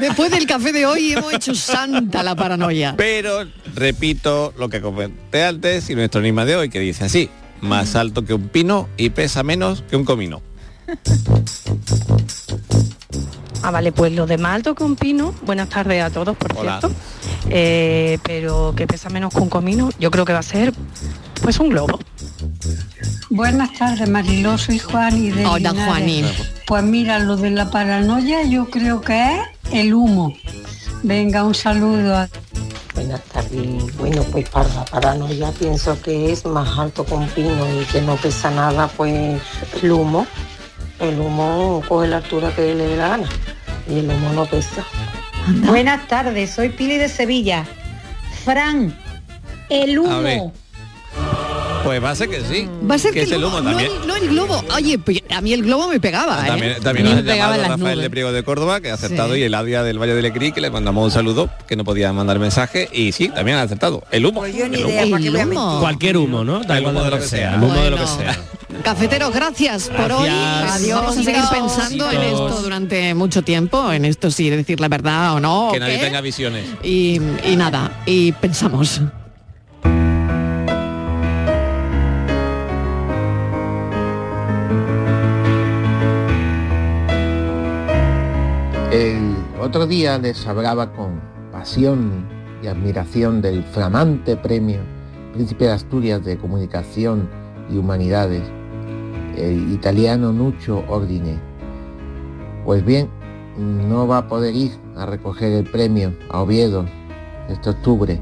[0.00, 2.94] Después del café de hoy hemos hecho santa la paranoia.
[2.96, 3.44] Pero
[3.74, 7.28] repito lo que comenté antes y nuestro enigma de hoy que dice así,
[7.60, 10.40] más alto que un pino y pesa menos que un comino.
[13.62, 16.56] Ah, vale, pues lo de más alto que un pino, buenas tardes a todos, por
[16.56, 16.80] Hola.
[16.80, 16.96] cierto,
[17.50, 20.72] Eh, pero que pesa menos que un comino, yo creo que va a ser
[21.42, 21.98] pues un globo.
[23.28, 25.84] Buenas tardes, Mariló, soy Juan y de Hola, Linares.
[25.86, 26.24] Juani.
[26.66, 29.40] Pues mira, lo de la paranoia yo creo que es
[29.72, 30.34] el humo.
[31.02, 32.28] Venga, un saludo.
[32.94, 33.96] Buenas tardes.
[33.96, 38.16] Bueno, pues para la paranoia pienso que es más alto un pino y que no
[38.16, 39.40] pesa nada, pues
[39.82, 40.26] el humo.
[40.98, 43.28] El humo coge la altura que le dé la gana
[43.88, 44.84] y el humo no pesa.
[45.64, 47.64] Buenas tardes, soy Pili de Sevilla.
[48.44, 48.94] Fran,
[49.70, 50.52] el A humo.
[51.84, 52.68] Pues va a ser que sí.
[52.88, 53.90] Va a ser que, el el humo globo, no, también.
[54.02, 54.64] el, no el globo.
[54.76, 55.00] Oye,
[55.30, 56.46] a mí el globo me pegaba, ¿eh?
[56.48, 58.02] También, también nos ha me pegaba llamado Rafael nubes.
[58.04, 59.40] de Priego de Córdoba, que ha acertado, Sí.
[59.40, 62.12] y el Adia del Valle del Ecri, que le mandamos un saludo, que no podía
[62.12, 64.02] mandar mensaje, y sí, también ha acertado.
[64.10, 64.40] El humo.
[64.40, 65.04] Pues yo ni el idea,
[65.46, 65.80] humo.
[65.80, 66.60] Cualquier humo, ¿no?
[66.60, 67.54] Da El humo de lo que sea.
[67.54, 68.38] El humo de lo que sea.
[68.84, 70.28] Cafeteros, gracias, por hoy.
[70.28, 71.00] Adiós.
[71.00, 71.50] Vamos a seguir Adiós.
[71.50, 75.70] pensando en esto durante mucho tiempo, en esto si decir la verdad o no.
[75.72, 76.04] Que o nadie qué.
[76.04, 76.64] tenga visiones.
[76.82, 79.00] Y, y nada, y pensamos.
[89.60, 91.20] Otro día les hablaba con
[91.52, 92.26] pasión
[92.60, 94.80] y admiración del flamante premio
[95.32, 97.28] Príncipe de Asturias de Comunicación
[97.70, 98.42] y Humanidades,
[99.36, 101.38] el italiano Nuccio Ordine.
[102.64, 103.08] Pues bien,
[103.56, 106.84] no va a poder ir a recoger el premio a Oviedo
[107.48, 108.20] este octubre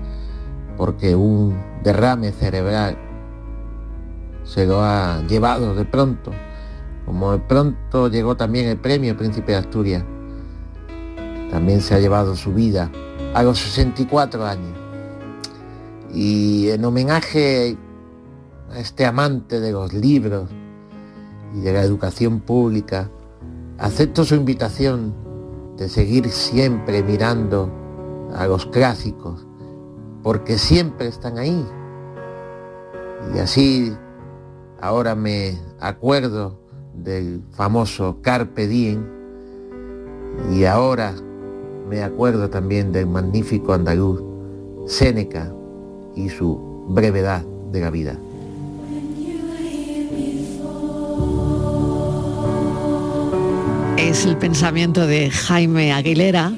[0.76, 2.98] porque un derrame cerebral
[4.44, 6.30] se lo ha llevado de pronto,
[7.06, 10.04] como de pronto llegó también el premio Príncipe de Asturias.
[11.50, 12.90] También se ha llevado su vida
[13.34, 14.76] a los 64 años.
[16.12, 17.76] Y en homenaje
[18.70, 20.48] a este amante de los libros
[21.54, 23.10] y de la educación pública,
[23.78, 25.14] acepto su invitación
[25.76, 27.70] de seguir siempre mirando
[28.34, 29.46] a los clásicos,
[30.22, 31.64] porque siempre están ahí.
[33.34, 33.96] Y así
[34.80, 36.58] ahora me acuerdo
[36.94, 39.06] del famoso Carpe Diem
[40.52, 41.14] y ahora
[41.88, 44.22] me acuerdo también del magnífico andaluz
[44.86, 45.52] Séneca
[46.14, 48.18] y su brevedad de la vida.
[53.96, 56.52] Es el pensamiento de Jaime Aguilera,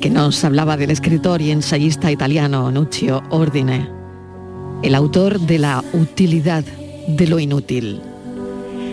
[0.00, 3.88] que nos hablaba del escritor y ensayista italiano Nuccio Ordine,
[4.82, 6.64] el autor de La utilidad
[7.06, 8.00] de lo inútil.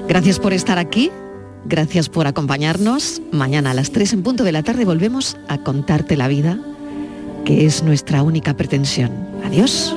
[0.07, 1.11] Gracias por estar aquí,
[1.65, 3.21] gracias por acompañarnos.
[3.31, 6.59] Mañana a las 3 en punto de la tarde volvemos a contarte la vida,
[7.45, 9.11] que es nuestra única pretensión.
[9.45, 9.95] Adiós.